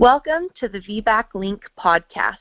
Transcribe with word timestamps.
Welcome 0.00 0.46
to 0.60 0.68
the 0.68 0.78
VBAC 0.78 1.34
Link 1.34 1.68
podcast. 1.76 2.36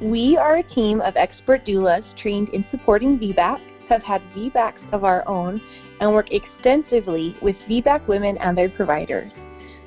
We 0.00 0.36
are 0.36 0.58
a 0.58 0.62
team 0.62 1.00
of 1.00 1.16
expert 1.16 1.66
doulas 1.66 2.04
trained 2.16 2.50
in 2.50 2.64
supporting 2.70 3.18
VBAC, 3.18 3.60
have 3.88 4.04
had 4.04 4.22
VBACs 4.32 4.92
of 4.92 5.02
our 5.02 5.26
own, 5.26 5.60
and 5.98 6.12
work 6.12 6.30
extensively 6.30 7.34
with 7.42 7.56
VBAC 7.68 8.06
women 8.06 8.38
and 8.38 8.56
their 8.56 8.68
providers. 8.68 9.32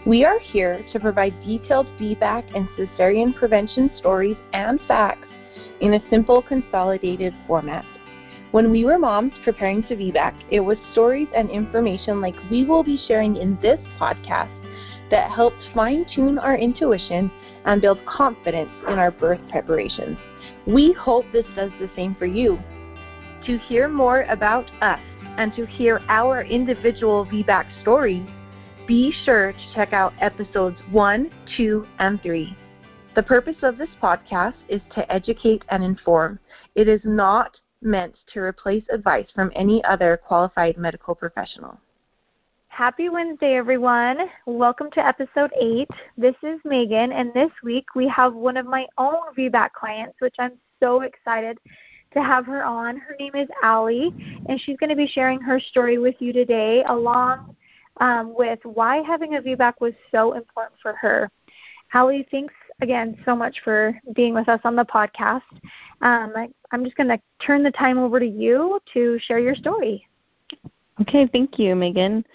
We 0.06 0.26
are 0.26 0.38
here 0.38 0.86
to 0.92 1.00
provide 1.00 1.34
detailed 1.46 1.88
VBAC 1.98 2.54
and 2.54 2.68
cesarean 2.76 3.34
prevention 3.34 3.96
stories 3.96 4.36
and 4.52 4.82
facts 4.82 5.30
in 5.80 5.94
a 5.94 6.10
simple, 6.10 6.42
consolidated 6.42 7.34
format. 7.48 7.86
When 8.52 8.70
we 8.70 8.84
were 8.84 9.00
moms 9.00 9.38
preparing 9.46 9.82
to 9.84 9.96
VBAC, 9.96 10.34
it 10.52 10.60
was 10.60 10.78
stories 10.92 11.30
and 11.34 11.50
information 11.50 12.20
like 12.20 12.36
we 12.52 12.66
will 12.66 12.84
be 12.84 12.98
sharing 12.98 13.38
in 13.38 13.58
this 13.62 13.80
podcast 13.98 14.65
that 15.10 15.32
helps 15.32 15.66
fine 15.74 16.06
tune 16.06 16.38
our 16.38 16.58
intuition 16.58 17.32
and 17.66 17.82
build 17.82 18.04
confidence 18.06 18.72
in 18.88 19.00
our 19.00 19.12
birth 19.12 19.42
preparations. 19.50 20.18
We 20.66 20.94
hope 20.94 21.26
this 21.32 21.48
does 21.56 21.72
the 21.80 21.90
same 21.96 22.16
for 22.16 22.26
you. 22.26 22.60
To 23.46 23.58
hear 23.58 23.88
more 23.88 24.22
about 24.24 24.70
us 24.82 25.02
and 25.38 25.54
to 25.56 25.66
hear 25.66 26.02
our 26.08 26.42
individual 26.44 27.26
VBAC 27.26 27.66
stories, 27.82 28.28
be 28.88 29.12
sure 29.12 29.52
to 29.52 29.74
check 29.74 29.94
out 29.94 30.14
episodes 30.20 30.80
1, 30.92 31.32
2, 31.58 31.88
and 32.00 32.22
3. 32.22 32.56
The 33.16 33.24
purpose 33.24 33.64
of 33.64 33.78
this 33.78 33.90
podcast 34.02 34.56
is 34.68 34.82
to 34.94 35.12
educate 35.12 35.64
and 35.70 35.84
inform. 35.84 36.40
It 36.76 36.88
is 36.88 37.02
not 37.04 37.60
meant 37.82 38.16
to 38.34 38.40
replace 38.40 38.84
advice 38.90 39.28
from 39.34 39.52
any 39.56 39.84
other 39.86 40.18
qualified 40.18 40.78
medical 40.78 41.16
professional. 41.16 41.80
Happy 42.76 43.08
Wednesday, 43.08 43.56
everyone. 43.56 44.18
Welcome 44.46 44.92
to 44.92 45.00
episode 45.00 45.50
8. 45.58 45.88
This 46.18 46.36
is 46.44 46.60
Meagan, 46.66 47.14
and 47.14 47.34
this 47.34 47.50
week 47.64 47.96
we 47.96 48.06
have 48.10 48.34
one 48.34 48.58
of 48.58 48.66
my 48.66 48.86
own 48.98 49.16
VBAC 49.38 49.72
clients, 49.72 50.18
which 50.20 50.36
I'm 50.40 50.60
so 50.84 51.00
excited 51.04 51.58
to 52.14 52.22
have 52.22 52.46
her 52.48 52.66
on. 52.66 52.98
Her 52.98 53.16
name 53.18 53.34
is 53.34 53.48
Allie, 53.64 54.14
and 54.50 54.60
she's 54.60 54.76
going 54.76 54.90
to 54.90 54.96
be 54.98 55.08
sharing 55.08 55.40
her 55.40 55.58
story 55.58 56.00
with 56.00 56.16
you 56.20 56.34
today, 56.34 56.84
along 56.90 57.56
um, 58.02 58.36
with 58.38 58.60
why 58.64 58.98
having 59.04 59.36
a 59.36 59.42
VBAC 59.42 59.76
was 59.80 59.94
so 60.12 60.34
important 60.34 60.78
for 60.82 60.96
her. 60.96 61.32
Allie, 61.94 62.28
thanks 62.30 62.54
again 62.82 63.18
so 63.24 63.38
much 63.38 63.62
for 63.64 63.98
being 64.16 64.34
with 64.34 64.50
us 64.50 64.60
on 64.66 64.76
the 64.76 64.84
podcast. 64.84 65.44
Um, 66.02 66.34
I, 66.36 66.50
I'm 66.74 66.84
just 66.84 66.98
going 66.98 67.08
to 67.08 67.22
turn 67.40 67.64
the 67.64 67.72
time 67.72 67.98
over 67.98 68.20
to 68.20 68.28
you 68.28 68.82
to 68.96 69.18
share 69.20 69.40
your 69.40 69.56
story. 69.56 70.06
Okay, 71.02 71.26
thank 71.32 71.58
you, 71.58 71.74
Meagan. 71.74 72.26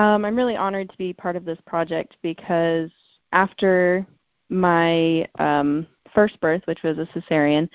Um, 0.00 0.24
I'm 0.24 0.34
really 0.34 0.56
honored 0.56 0.88
to 0.88 0.96
be 0.96 1.12
part 1.12 1.36
of 1.36 1.44
this 1.44 1.58
project 1.66 2.16
because 2.22 2.90
after 3.32 4.06
my 4.48 5.28
um, 5.38 5.86
first 6.14 6.40
birth, 6.40 6.62
which 6.64 6.82
was 6.82 6.96
a 6.96 7.06
cesarean, 7.14 7.68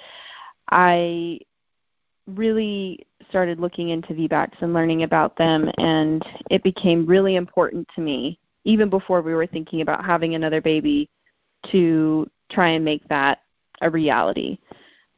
I 0.72 1.38
really 2.26 3.06
started 3.30 3.59
looking 3.59 3.90
into 3.90 4.14
VBACs 4.14 4.59
and 4.62 4.73
learning 4.73 5.03
about 5.03 5.38
them, 5.38 5.70
and 5.78 6.26
it 6.50 6.64
became 6.64 7.06
really 7.06 7.36
important 7.36 7.88
to 7.94 8.02
me, 8.02 8.40
even 8.64 8.90
before 8.90 9.22
we 9.22 9.36
were 9.36 9.46
thinking 9.46 9.81
about 9.81 10.03
having 10.03 10.34
another 10.34 10.62
baby, 10.62 11.08
to 11.72 12.28
try 12.50 12.70
and 12.70 12.84
make 12.84 13.08
that 13.08 13.44
a 13.81 13.90
reality. 13.90 14.58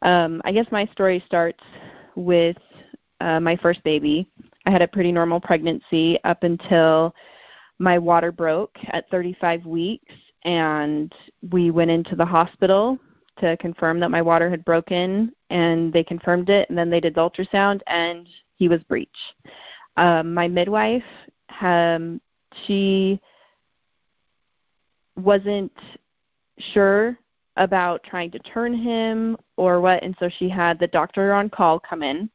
Um, 0.02 0.41
I 0.44 0.52
guess 0.52 0.67
my 0.72 0.85
story 0.88 1.23
starts 1.25 1.63
with 2.17 2.58
uh, 3.22 3.39
my 3.39 3.55
first 3.55 3.81
baby. 3.85 4.30
I 4.67 4.69
had 4.69 4.81
a 4.81 4.87
pretty 4.87 5.13
normal 5.13 5.39
pregnancy 5.39 6.19
up 6.25 6.43
until 6.43 7.15
my 7.79 7.97
water 7.97 8.33
broke 8.33 8.75
at 8.89 9.09
35 9.09 9.65
weeks, 9.65 10.13
and 10.43 11.13
we 11.51 11.71
went 11.71 11.89
into 11.89 12.17
the 12.17 12.25
hospital 12.25 12.99
to 13.39 13.55
confirm 13.57 14.01
that 14.01 14.11
my 14.11 14.21
water 14.21 14.49
had 14.49 14.65
broken, 14.65 15.31
and 15.49 15.93
they 15.93 16.03
confirmed 16.03 16.49
it, 16.49 16.67
and 16.67 16.77
then 16.77 16.89
they 16.89 17.00
did 17.00 17.16
the 17.16 17.22
ultrasound, 17.22 17.79
and 17.88 18.27
he 18.57 18.67
was 18.67 18.83
breech. 18.83 19.09
Um, 19.95 20.33
my 20.33 20.50
midwife, 20.50 21.03
um, 21.61 22.19
she 22.66 23.22
wasn't 25.16 25.72
sure 26.73 27.17
about 27.56 28.03
trying 28.03 28.31
to 28.31 28.39
turn 28.39 28.73
him 28.73 29.38
or 29.56 29.79
what, 29.79 30.03
and 30.03 30.13
so 30.19 30.27
she 30.27 30.50
had 30.50 30.77
the 30.77 30.88
doctor 30.88 31.31
on 31.31 31.50
call 31.50 31.79
come 31.79 32.03
in, 32.03 32.29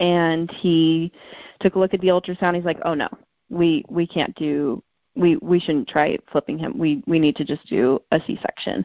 and 0.00 0.50
he 0.50 1.12
took 1.60 1.74
a 1.74 1.78
look 1.78 1.94
at 1.94 2.00
the 2.00 2.08
ultrasound. 2.08 2.56
He's 2.56 2.64
like, 2.64 2.80
"Oh 2.84 2.94
no, 2.94 3.08
we 3.48 3.84
we 3.88 4.06
can't 4.06 4.34
do 4.36 4.82
we 5.14 5.36
we 5.36 5.58
shouldn't 5.58 5.88
try 5.88 6.18
flipping 6.30 6.58
him. 6.58 6.78
We 6.78 7.02
we 7.06 7.18
need 7.18 7.36
to 7.36 7.44
just 7.44 7.66
do 7.68 8.00
a 8.12 8.20
C-section." 8.26 8.84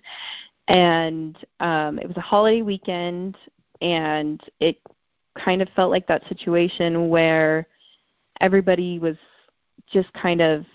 and 0.67 1.37
um, 1.59 1.99
it 1.99 2.07
was 2.07 2.15
a 2.17 2.21
holiday 2.21 2.61
weekend, 2.61 3.37
and 3.81 4.41
it 4.59 4.77
kind 5.37 5.61
of 5.61 5.67
felt 5.75 5.91
like 5.91 6.07
that 6.07 6.27
situation 6.27 7.09
where 7.09 7.67
everybody 8.39 8.99
was 8.99 9.17
just 9.91 10.11
kind 10.13 10.41
of 10.41 10.65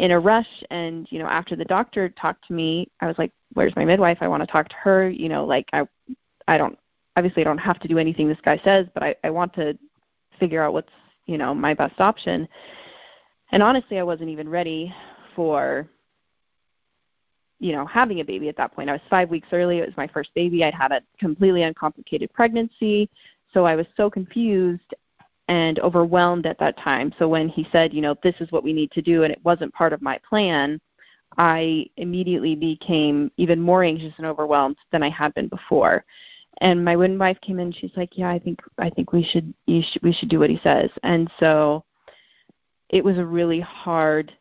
in 0.00 0.10
a 0.10 0.18
rush 0.18 0.48
and 0.70 1.06
you 1.10 1.18
know 1.18 1.26
after 1.26 1.54
the 1.54 1.64
doctor 1.64 2.08
talked 2.08 2.46
to 2.46 2.52
me 2.52 2.88
i 3.00 3.06
was 3.06 3.16
like 3.16 3.30
where's 3.54 3.74
my 3.76 3.84
midwife 3.84 4.18
i 4.20 4.28
want 4.28 4.42
to 4.42 4.46
talk 4.46 4.68
to 4.68 4.74
her 4.74 5.08
you 5.08 5.28
know 5.28 5.44
like 5.44 5.68
i 5.72 5.86
i 6.48 6.58
don't 6.58 6.78
obviously 7.16 7.42
i 7.42 7.44
don't 7.44 7.58
have 7.58 7.78
to 7.78 7.88
do 7.88 7.98
anything 7.98 8.28
this 8.28 8.38
guy 8.44 8.60
says 8.64 8.86
but 8.94 9.02
i 9.02 9.14
i 9.24 9.30
want 9.30 9.52
to 9.54 9.76
figure 10.38 10.62
out 10.62 10.72
what's 10.72 10.92
you 11.26 11.38
know 11.38 11.54
my 11.54 11.74
best 11.74 12.00
option. 12.00 12.48
And 13.52 13.62
honestly 13.62 13.98
i 13.98 14.02
wasn't 14.02 14.30
even 14.30 14.48
ready 14.48 14.94
for 15.34 15.88
you 17.60 17.72
know 17.72 17.86
having 17.86 18.20
a 18.20 18.24
baby 18.24 18.48
at 18.48 18.56
that 18.56 18.72
point. 18.72 18.90
I 18.90 18.92
was 18.92 19.00
five 19.08 19.30
weeks 19.30 19.48
early. 19.52 19.78
It 19.78 19.86
was 19.86 19.96
my 19.96 20.08
first 20.08 20.30
baby. 20.34 20.64
I'd 20.64 20.74
had 20.74 20.92
a 20.92 21.02
completely 21.18 21.62
uncomplicated 21.62 22.32
pregnancy. 22.32 23.08
So 23.52 23.64
i 23.64 23.76
was 23.76 23.86
so 23.96 24.10
confused 24.10 24.94
and 25.48 25.78
overwhelmed 25.80 26.46
at 26.46 26.58
that 26.58 26.78
time. 26.78 27.12
So 27.18 27.28
when 27.28 27.48
he 27.48 27.66
said 27.70 27.94
you 27.94 28.02
know 28.02 28.16
this 28.22 28.34
is 28.40 28.50
what 28.50 28.64
we 28.64 28.72
need 28.72 28.90
to 28.92 29.02
do 29.02 29.22
and 29.22 29.32
it 29.32 29.44
wasn't 29.44 29.72
part 29.74 29.92
of 29.92 30.02
my 30.02 30.18
plan 30.28 30.80
i 31.36 31.84
immediately 31.96 32.54
became 32.54 33.28
even 33.38 33.60
more 33.60 33.82
anxious 33.82 34.14
and 34.18 34.26
overwhelmed 34.26 34.76
than 34.92 35.02
i 35.02 35.10
had 35.10 35.34
been 35.34 35.48
before 35.48 36.04
and 36.58 36.84
my 36.84 36.96
wooden 36.96 37.18
wife 37.18 37.40
came 37.40 37.58
in 37.58 37.72
she's 37.72 37.90
like 37.96 38.16
yeah 38.16 38.30
i 38.30 38.38
think 38.38 38.60
i 38.78 38.88
think 38.90 39.12
we 39.12 39.22
should 39.22 39.52
you 39.66 39.82
should 39.82 40.02
we 40.02 40.12
should 40.12 40.28
do 40.28 40.38
what 40.38 40.50
he 40.50 40.60
says 40.62 40.90
and 41.02 41.30
so 41.38 41.84
it 42.90 43.04
was 43.04 43.18
a 43.18 43.26
really 43.26 43.60
hard 43.60 44.32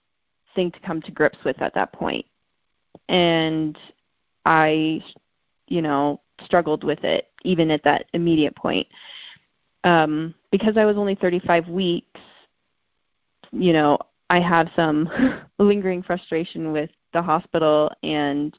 thing 0.56 0.72
to 0.72 0.80
come 0.80 1.02
to 1.02 1.12
grips 1.12 1.40
with 1.44 1.60
at 1.62 1.74
that 1.74 1.92
point 1.92 2.26
and 3.10 3.78
I, 4.46 5.04
you 5.68 5.82
know, 5.82 6.22
struggled 6.44 6.84
with 6.84 7.04
it 7.04 7.30
even 7.44 7.72
at 7.72 7.84
that 7.84 8.06
immediate 8.14 8.56
point. 8.56 8.88
Um, 9.84 10.34
because 10.52 10.78
I 10.78 10.86
was 10.86 10.98
only 10.98 11.16
35 11.16 11.68
weeks, 11.68 12.22
you 13.52 13.74
know, 13.74 13.98
I 14.30 14.40
have 14.40 14.70
some 14.76 15.10
lingering 15.60 16.04
frustration 16.04 16.72
with 16.72 16.90
the 17.12 17.22
hospital 17.22 17.92
and 18.02 18.58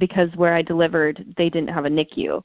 because 0.00 0.30
where 0.34 0.54
I 0.54 0.62
delivered, 0.62 1.34
they 1.36 1.48
didn't 1.48 1.70
have 1.70 1.84
a 1.84 1.90
NICU. 1.90 2.42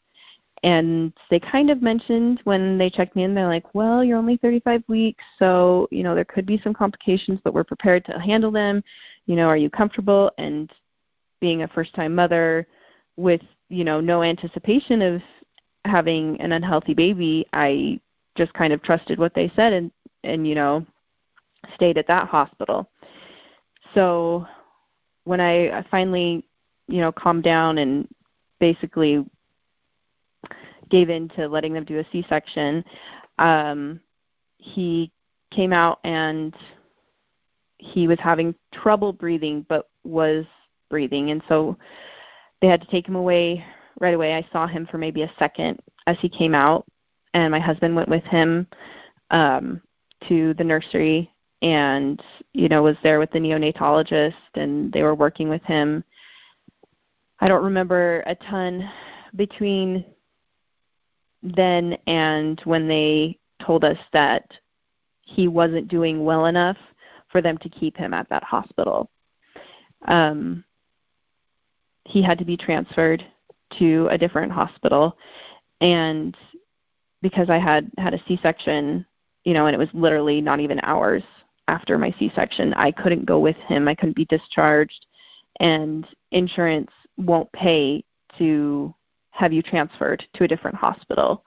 And 0.64 1.12
they 1.30 1.40
kind 1.40 1.70
of 1.70 1.82
mentioned 1.82 2.42
when 2.44 2.78
they 2.78 2.90
checked 2.90 3.16
me 3.16 3.24
in, 3.24 3.34
they're 3.34 3.48
like, 3.48 3.74
well, 3.74 4.04
you're 4.04 4.18
only 4.18 4.38
35 4.38 4.84
weeks, 4.88 5.24
so, 5.40 5.88
you 5.92 6.04
know, 6.04 6.16
there 6.16 6.26
could 6.26 6.46
be 6.46 6.62
some 6.64 6.74
complications, 6.74 7.40
but 7.44 7.54
we're 7.54 7.64
prepared 7.64 8.06
to 8.06 8.20
handle 8.20 8.52
them. 8.52 8.84
You 9.26 9.36
know, 9.36 9.48
are 9.48 9.58
you 9.58 9.70
comfortable? 9.70 10.32
And 10.38 10.72
being 11.40 11.64
a 11.64 11.68
first 11.70 11.94
time 11.94 12.16
mother 12.16 12.68
with 13.18 13.42
you 13.70 13.84
know 13.84 14.00
no 14.00 14.24
anticipation 14.24 15.02
of 15.02 15.22
having 15.86 16.40
an 16.42 16.52
unhealthy 16.52 16.94
baby 16.94 17.46
i 17.54 18.00
just 18.36 18.54
kind 18.54 18.74
of 18.74 18.82
trusted 18.82 19.20
what 19.20 19.34
they 19.34 19.52
said 19.56 19.74
and 19.74 19.92
and 20.24 20.48
you 20.48 20.56
know 20.56 20.86
stayed 21.76 21.98
at 21.98 22.08
that 22.08 22.28
hospital 22.28 22.90
so 23.94 24.46
when 25.24 25.40
i 25.40 25.86
finally 25.90 26.44
you 26.88 27.00
know 27.02 27.12
calmed 27.12 27.44
down 27.44 27.78
and 27.78 28.08
basically 28.60 29.26
gave 30.90 31.10
in 31.10 31.28
to 31.30 31.48
letting 31.48 31.74
them 31.74 31.84
do 31.84 32.00
a 32.00 32.06
c 32.12 32.26
section 32.30 32.84
um 33.40 34.00
he 34.58 35.12
came 35.52 35.74
out 35.74 36.00
and 36.04 36.56
he 37.78 38.08
was 38.08 38.20
having 38.20 38.56
trouble 38.72 39.14
breathing 39.14 39.66
but 39.68 39.90
was 40.04 40.46
breathing. 40.90 41.32
And 41.32 41.42
so 41.48 41.78
they 42.62 42.68
had 42.68 42.82
to 42.82 42.88
take 42.88 43.08
him 43.08 43.16
away 43.16 43.64
right 44.00 44.14
away. 44.14 44.34
I 44.34 44.48
saw 44.52 44.68
him 44.68 44.88
for 44.90 44.98
maybe 44.98 45.24
a 45.24 45.34
second 45.38 45.80
as 46.08 46.18
he 46.20 46.30
came 46.30 46.56
out, 46.56 46.86
and 47.34 47.52
my 47.52 47.60
husband 47.60 47.96
went 47.96 48.10
with 48.10 48.24
him 48.24 48.68
um, 49.32 49.82
to 50.28 50.54
the 50.56 50.64
nursery 50.64 51.32
and 51.62 52.22
you 52.54 52.68
know 52.68 52.84
was 52.84 52.98
there 53.02 53.18
with 53.18 53.32
the 53.32 53.40
neonatologist 53.40 54.34
and 54.56 54.92
they 54.92 55.02
were 55.02 55.16
working 55.16 55.48
with 55.48 55.64
him 55.64 56.04
i 57.40 57.48
don't 57.48 57.64
remember 57.64 58.24
a 58.26 58.36
ton 58.36 58.90
between 59.36 60.06
then 61.44 61.98
and 62.08 62.60
when 62.64 62.88
they 62.88 63.38
told 63.64 63.84
us 63.84 63.98
that 64.14 64.52
he 65.22 65.48
wasn't 65.48 65.88
doing 65.88 66.24
well 66.24 66.46
enough 66.46 66.78
for 67.32 67.42
them 67.42 67.58
to 67.60 67.70
keep 67.70 67.98
him 67.98 68.14
at 68.14 68.30
that 68.30 68.44
hospital. 68.44 69.10
Um, 70.08 70.64
he 72.06 72.22
had 72.22 72.38
to 72.38 72.46
be 72.46 72.56
transferred 72.56 73.26
to 73.80 74.08
a 74.12 74.18
different 74.18 74.52
hospital, 74.52 75.18
and 75.82 76.38
because 77.22 77.50
I 77.50 77.58
had 77.58 77.92
had 77.98 78.14
a 78.14 78.24
C-section, 78.28 79.06
you 79.44 79.54
know, 79.54 79.66
and 79.66 79.76
it 79.76 79.80
was 79.80 79.90
literally 79.94 80.42
not 80.42 80.60
even 80.60 80.80
hours 80.84 81.24
after 81.68 81.98
my 81.98 82.14
C-section, 82.20 82.74
I 82.76 82.92
couldn't 82.92 83.26
go 83.26 83.40
with 83.40 83.56
him. 83.58 83.88
I 83.88 83.96
couldn't 83.96 84.16
be 84.16 84.26
discharged, 84.26 85.08
and 85.60 86.08
insurance 86.32 86.92
won't 87.18 87.52
pay 87.52 88.04
to 88.38 88.94
have 89.32 89.54
you 89.54 89.62
transferred 89.62 90.26
to 90.34 90.44
a 90.44 90.48
different 90.48 90.76
hospital. 90.76 91.44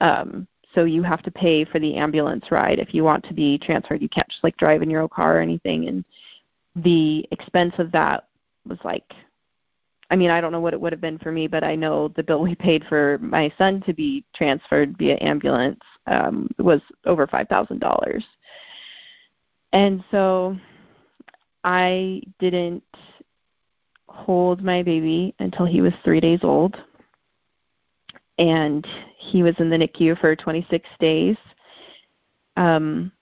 Um, 0.00 0.46
so 0.74 0.84
you 0.84 1.02
have 1.02 1.22
to 1.22 1.30
pay 1.30 1.64
for 1.64 1.78
the 1.78 1.96
ambulance 1.96 2.50
ride 2.50 2.78
if 2.78 2.94
you 2.94 3.04
want 3.04 3.24
to 3.26 3.34
be 3.34 3.58
transferred. 3.58 4.02
You 4.02 4.08
can't 4.08 4.28
just 4.28 4.44
like 4.44 4.56
drive 4.56 4.82
in 4.82 4.90
your 4.90 5.02
own 5.02 5.08
car 5.08 5.38
or 5.38 5.40
anything. 5.40 5.88
And 5.88 6.04
the 6.76 7.26
expense 7.30 7.74
of 7.78 7.92
that 7.92 8.28
was 8.66 8.78
like, 8.84 9.04
I 10.10 10.16
mean, 10.16 10.30
I 10.30 10.40
don't 10.40 10.52
know 10.52 10.60
what 10.60 10.74
it 10.74 10.80
would 10.80 10.92
have 10.92 11.00
been 11.00 11.18
for 11.18 11.32
me, 11.32 11.46
but 11.46 11.64
I 11.64 11.74
know 11.74 12.08
the 12.08 12.22
bill 12.22 12.42
we 12.42 12.54
paid 12.54 12.84
for 12.88 13.18
my 13.22 13.52
son 13.56 13.82
to 13.86 13.94
be 13.94 14.24
transferred 14.34 14.96
via 14.98 15.16
ambulance 15.22 15.80
um, 16.06 16.48
was 16.58 16.82
over 17.06 17.26
five 17.26 17.48
thousand 17.48 17.78
dollars. 17.80 18.24
And 19.72 20.04
so 20.10 20.56
I 21.64 22.22
didn't 22.38 22.84
hold 24.12 24.62
my 24.62 24.82
baby 24.82 25.34
until 25.38 25.66
he 25.66 25.80
was 25.80 25.92
three 26.04 26.20
days 26.20 26.40
old 26.42 26.76
and 28.38 28.86
he 29.18 29.42
was 29.42 29.54
in 29.58 29.70
the 29.70 29.76
NICU 29.76 30.18
for 30.20 30.34
26 30.34 30.88
days. 31.00 31.36
Um, 32.56 33.12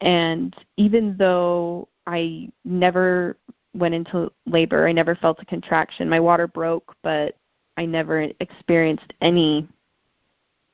and 0.00 0.54
even 0.76 1.16
though 1.18 1.88
I 2.06 2.50
never 2.64 3.36
went 3.74 3.94
into 3.94 4.32
labor, 4.46 4.86
I 4.86 4.92
never 4.92 5.14
felt 5.14 5.40
a 5.40 5.46
contraction. 5.46 6.08
My 6.08 6.20
water 6.20 6.46
broke, 6.46 6.94
but 7.02 7.36
I 7.76 7.86
never 7.86 8.26
experienced 8.40 9.12
any 9.20 9.68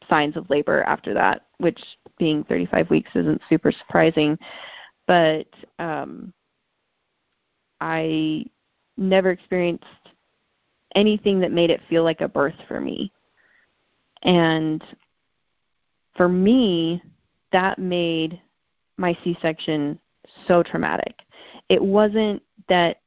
signs 0.09 0.37
of 0.37 0.49
labor 0.49 0.83
after 0.85 1.13
that, 1.15 1.47
which 1.59 1.81
being 2.19 2.45
35 2.45 2.91
weeks 2.91 3.11
isn't 3.15 3.43
super 3.49 3.73
surprising. 3.73 4.39
But 5.07 5.49
um, 5.79 6.33
I 7.81 8.47
never 8.97 9.31
experienced 9.31 9.85
anything 10.95 11.41
that 11.41 11.53
made 11.53 11.71
it 11.71 11.81
feel 11.89 12.05
like 12.05 12.21
a 12.21 12.29
birth 12.29 12.55
for 12.69 12.81
me. 12.81 13.13
And 14.23 14.83
for 16.17 16.29
me, 16.29 17.03
that 17.53 17.79
made 17.79 18.41
my 18.97 19.17
C 19.23 19.37
section 19.43 19.99
so 20.49 20.63
traumatic. 20.63 21.15
It 21.69 21.83
wasn't 21.83 22.43
that 22.69 23.01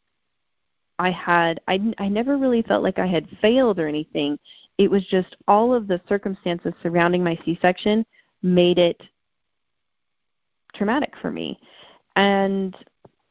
I 1.00 1.12
had 1.12 1.62
I 1.68 1.80
I 1.98 2.10
never 2.10 2.38
really 2.38 2.62
felt 2.62 2.84
like 2.84 3.00
I 3.00 3.08
had 3.08 3.28
failed 3.42 3.80
or 3.80 3.88
anything. 3.88 4.38
It 4.78 4.92
was 4.92 5.06
just 5.08 5.36
all 5.48 5.74
of 5.74 5.88
the 5.88 6.02
circumstances 6.08 6.74
surrounding 6.84 7.24
my 7.24 7.38
C-section 7.44 8.06
made 8.42 8.78
it 8.78 9.02
traumatic 10.74 11.14
for 11.22 11.32
me. 11.32 11.60
And 12.16 12.76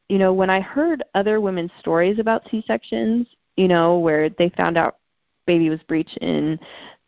you 0.09 0.17
know, 0.17 0.33
when 0.33 0.49
I 0.49 0.59
heard 0.59 1.03
other 1.13 1.39
women's 1.39 1.71
stories 1.79 2.19
about 2.19 2.43
C-sections, 2.49 3.27
you 3.55 3.67
know, 3.67 3.99
where 3.99 4.29
they 4.29 4.49
found 4.49 4.77
out 4.77 4.97
baby 5.45 5.69
was 5.69 5.79
breech 5.87 6.15
in 6.17 6.59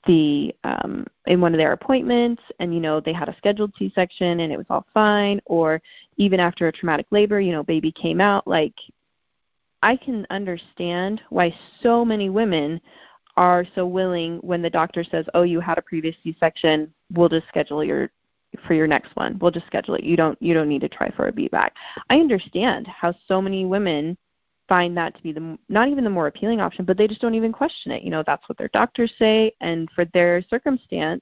the 0.08 0.54
um 0.64 1.06
in 1.28 1.40
one 1.40 1.54
of 1.54 1.60
their 1.60 1.74
appointments 1.74 2.42
and 2.60 2.74
you 2.74 2.80
know 2.80 3.00
they 3.00 3.14
had 3.14 3.30
a 3.30 3.38
scheduled 3.38 3.72
c-section 3.78 4.40
and 4.40 4.52
it 4.52 4.58
was 4.58 4.66
all 4.72 4.84
fine 4.96 5.40
or 5.46 5.80
even 6.18 6.40
after 6.40 6.68
a 6.68 6.72
traumatic 6.72 7.06
labor 7.12 7.40
you 7.40 7.52
know 7.52 7.62
baby 7.62 7.92
came 7.92 8.20
out 8.20 8.48
like 8.48 8.74
i 9.84 9.96
can 9.96 10.26
understand 10.32 11.22
why 11.30 11.54
so 11.84 12.04
many 12.04 12.32
women 12.32 12.82
are 13.38 13.64
so 13.76 13.86
willing 13.86 14.38
when 14.38 14.64
the 14.64 14.70
doctor 14.72 15.04
says 15.04 15.26
oh 15.36 15.44
you 15.44 15.60
had 15.60 15.78
a 15.78 15.84
previous 15.84 16.16
c-section 16.24 16.92
we'll 17.14 17.30
just 17.30 17.48
schedule 17.48 17.84
your 17.84 18.10
for 18.68 18.74
your 18.74 18.88
next 18.88 19.16
one 19.16 19.38
we'll 19.40 19.52
just 19.52 19.66
schedule 19.68 19.96
it 19.96 20.04
you 20.04 20.18
don't 20.18 20.40
you 20.42 20.54
don't 20.54 20.68
need 20.68 20.82
to 20.82 20.90
try 20.90 21.10
for 21.12 21.28
a 21.28 21.32
VBAC 21.32 21.70
i 22.10 22.16
understand 22.16 22.88
how 22.88 23.14
so 23.28 23.42
many 23.42 23.66
women 23.66 24.18
find 24.72 24.96
that 24.96 25.14
to 25.14 25.22
be 25.22 25.34
the 25.34 25.58
not 25.68 25.90
even 25.90 26.06
the 26.06 26.10
more 26.10 26.28
appealing 26.28 26.62
option, 26.62 26.86
but 26.86 26.98
they 26.98 27.06
just 27.06 27.20
don't 27.20 27.36
even 27.36 27.52
question 27.52 27.92
it. 27.92 28.04
You 28.04 28.10
know, 28.10 28.24
that's 28.26 28.48
what 28.48 28.58
their 28.58 28.70
doctors 28.70 29.12
say, 29.20 29.52
and 29.60 29.90
for 29.94 30.06
their 30.14 30.42
circumstance, 30.44 31.22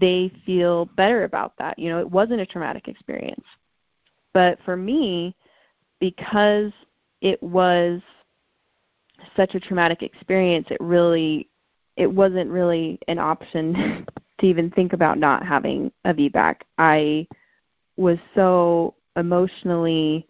they 0.00 0.32
feel 0.44 0.86
better 0.96 1.22
about 1.22 1.52
that. 1.58 1.78
You 1.78 1.90
know, 1.90 2.00
it 2.00 2.10
wasn't 2.10 2.40
a 2.40 2.46
traumatic 2.46 2.88
experience. 2.88 3.44
But 4.32 4.58
for 4.64 4.76
me, 4.76 5.36
because 6.00 6.72
it 7.20 7.40
was 7.40 8.00
such 9.36 9.54
a 9.54 9.60
traumatic 9.60 10.02
experience, 10.02 10.66
it 10.70 10.80
really 10.80 11.48
it 11.96 12.10
wasn't 12.12 12.50
really 12.50 12.98
an 13.06 13.20
option 13.20 14.04
to 14.40 14.46
even 14.46 14.70
think 14.70 14.92
about 14.92 15.18
not 15.18 15.46
having 15.46 15.92
a 16.04 16.12
VBAC. 16.12 16.56
I 16.78 17.26
was 17.96 18.18
so 18.34 18.94
emotionally 19.16 20.26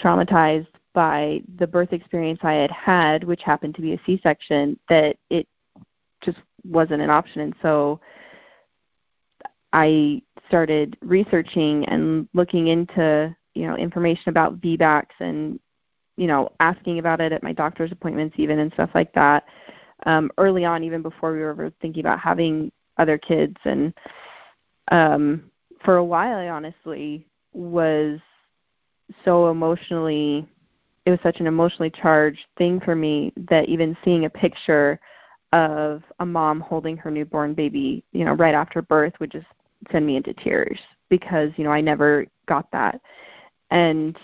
traumatized 0.00 0.68
by 0.94 1.42
the 1.58 1.66
birth 1.66 1.92
experience 1.92 2.40
I 2.42 2.54
had 2.54 2.70
had, 2.70 3.24
which 3.24 3.42
happened 3.42 3.74
to 3.74 3.82
be 3.82 3.92
a 3.94 4.00
C-section, 4.06 4.78
that 4.88 5.16
it 5.30 5.46
just 6.22 6.38
wasn't 6.64 7.02
an 7.02 7.10
option. 7.10 7.42
And 7.42 7.54
so 7.60 8.00
I 9.72 10.22
started 10.48 10.96
researching 11.02 11.84
and 11.86 12.28
looking 12.32 12.68
into, 12.68 13.34
you 13.54 13.66
know, 13.66 13.76
information 13.76 14.28
about 14.30 14.60
VBACs 14.60 15.06
and, 15.20 15.58
you 16.16 16.26
know, 16.26 16.50
asking 16.60 16.98
about 16.98 17.20
it 17.20 17.32
at 17.32 17.42
my 17.42 17.52
doctor's 17.52 17.92
appointments 17.92 18.36
even 18.38 18.58
and 18.58 18.72
stuff 18.72 18.90
like 18.94 19.12
that. 19.12 19.44
Um, 20.06 20.30
early 20.38 20.64
on, 20.64 20.84
even 20.84 21.02
before 21.02 21.32
we 21.32 21.40
were 21.40 21.72
thinking 21.80 22.00
about 22.00 22.20
having 22.20 22.70
other 22.98 23.18
kids. 23.18 23.56
And 23.64 23.92
um, 24.90 25.50
for 25.84 25.96
a 25.96 26.04
while, 26.04 26.38
I 26.38 26.48
honestly 26.48 27.26
was 27.52 28.20
so 29.24 29.50
emotionally 29.50 30.48
it 31.06 31.10
was 31.10 31.20
such 31.22 31.38
an 31.38 31.46
emotionally 31.46 31.90
charged 31.90 32.44
thing 32.58 32.80
for 32.80 32.96
me 32.96 33.32
that 33.48 33.68
even 33.68 33.96
seeing 34.04 34.24
a 34.24 34.30
picture 34.30 34.98
of 35.52 36.02
a 36.18 36.26
mom 36.26 36.58
holding 36.58 36.96
her 36.96 37.12
newborn 37.12 37.54
baby, 37.54 38.02
you 38.12 38.24
know, 38.24 38.32
right 38.32 38.54
after 38.54 38.82
birth 38.82 39.12
would 39.20 39.30
just 39.30 39.46
send 39.92 40.04
me 40.04 40.16
into 40.16 40.34
tears 40.34 40.78
because, 41.08 41.52
you 41.56 41.62
know, 41.62 41.70
I 41.70 41.80
never 41.80 42.26
got 42.46 42.68
that. 42.72 43.00
And 43.70 44.18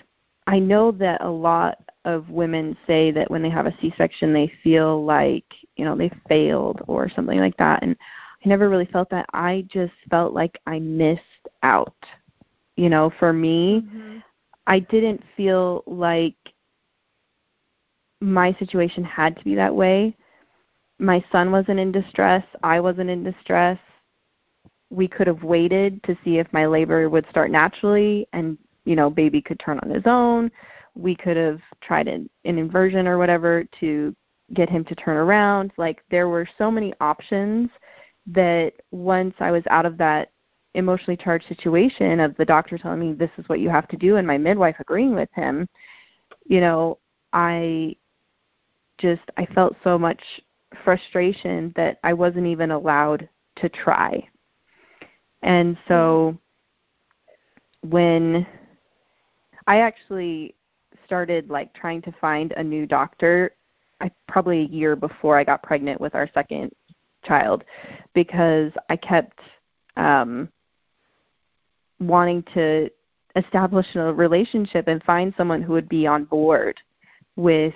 I 0.48 0.58
know 0.58 0.90
that 0.92 1.22
a 1.22 1.30
lot 1.30 1.78
of 2.04 2.28
women 2.30 2.76
say 2.84 3.12
that 3.12 3.30
when 3.30 3.42
they 3.42 3.50
have 3.50 3.66
a 3.66 3.76
C-section 3.80 4.32
they 4.32 4.52
feel 4.64 5.04
like, 5.04 5.44
you 5.76 5.84
know, 5.84 5.96
they 5.96 6.10
failed 6.28 6.82
or 6.88 7.08
something 7.08 7.38
like 7.38 7.56
that 7.58 7.84
and 7.84 7.96
I 8.44 8.48
never 8.48 8.68
really 8.68 8.86
felt 8.86 9.10
that. 9.10 9.26
I 9.32 9.64
just 9.68 9.92
felt 10.10 10.32
like 10.32 10.60
I 10.66 10.78
missed 10.78 11.20
out. 11.62 11.94
You 12.76 12.88
know, 12.88 13.12
for 13.18 13.32
me, 13.32 13.82
mm-hmm. 13.82 14.18
I 14.66 14.80
didn't 14.80 15.22
feel 15.36 15.84
like 15.86 16.36
my 18.20 18.56
situation 18.58 19.04
had 19.04 19.36
to 19.36 19.44
be 19.44 19.54
that 19.54 19.74
way. 19.74 20.16
My 20.98 21.22
son 21.30 21.50
wasn't 21.50 21.80
in 21.80 21.92
distress. 21.92 22.44
I 22.62 22.80
wasn't 22.80 23.10
in 23.10 23.24
distress. 23.24 23.78
We 24.90 25.08
could 25.08 25.26
have 25.26 25.42
waited 25.42 26.02
to 26.04 26.16
see 26.24 26.38
if 26.38 26.46
my 26.52 26.66
labor 26.66 27.08
would 27.08 27.26
start 27.28 27.50
naturally 27.50 28.26
and, 28.32 28.56
you 28.84 28.94
know, 28.94 29.10
baby 29.10 29.42
could 29.42 29.58
turn 29.58 29.80
on 29.80 29.90
his 29.90 30.04
own. 30.06 30.50
We 30.94 31.16
could 31.16 31.36
have 31.36 31.60
tried 31.80 32.08
an, 32.08 32.28
an 32.44 32.58
inversion 32.58 33.08
or 33.08 33.18
whatever 33.18 33.64
to 33.80 34.14
get 34.54 34.68
him 34.68 34.84
to 34.84 34.94
turn 34.94 35.16
around. 35.16 35.72
Like 35.76 36.02
there 36.10 36.28
were 36.28 36.48
so 36.58 36.70
many 36.70 36.92
options 37.00 37.70
that 38.26 38.72
once 38.90 39.34
I 39.40 39.50
was 39.50 39.62
out 39.70 39.86
of 39.86 39.98
that 39.98 40.30
emotionally 40.74 41.16
charged 41.16 41.46
situation 41.48 42.20
of 42.20 42.36
the 42.36 42.44
doctor 42.44 42.78
telling 42.78 43.00
me 43.00 43.12
this 43.12 43.30
is 43.36 43.48
what 43.48 43.60
you 43.60 43.68
have 43.68 43.88
to 43.88 43.96
do 43.96 44.16
and 44.16 44.26
my 44.26 44.38
midwife 44.38 44.76
agreeing 44.78 45.14
with 45.14 45.28
him, 45.34 45.68
you 46.46 46.60
know, 46.60 46.98
I 47.32 47.96
just 48.98 49.22
I 49.36 49.46
felt 49.46 49.76
so 49.82 49.98
much 49.98 50.22
frustration 50.84 51.72
that 51.76 51.98
I 52.04 52.12
wasn't 52.12 52.46
even 52.46 52.70
allowed 52.70 53.28
to 53.56 53.68
try. 53.68 54.26
And 55.42 55.76
so 55.88 56.38
mm-hmm. 57.84 57.90
when 57.90 58.46
I 59.66 59.80
actually 59.80 60.54
started 61.04 61.50
like 61.50 61.74
trying 61.74 62.00
to 62.02 62.12
find 62.20 62.52
a 62.52 62.62
new 62.62 62.86
doctor 62.86 63.52
I 64.02 64.10
probably 64.26 64.62
a 64.62 64.68
year 64.68 64.96
before 64.96 65.38
I 65.38 65.44
got 65.44 65.62
pregnant 65.62 66.00
with 66.00 66.16
our 66.16 66.28
second 66.34 66.72
child 67.24 67.64
because 68.14 68.72
I 68.88 68.96
kept 68.96 69.38
um 69.96 70.48
wanting 72.00 72.42
to 72.54 72.90
establish 73.36 73.86
a 73.94 74.12
relationship 74.12 74.88
and 74.88 75.02
find 75.04 75.32
someone 75.36 75.62
who 75.62 75.72
would 75.72 75.88
be 75.88 76.06
on 76.06 76.24
board 76.24 76.78
with 77.36 77.74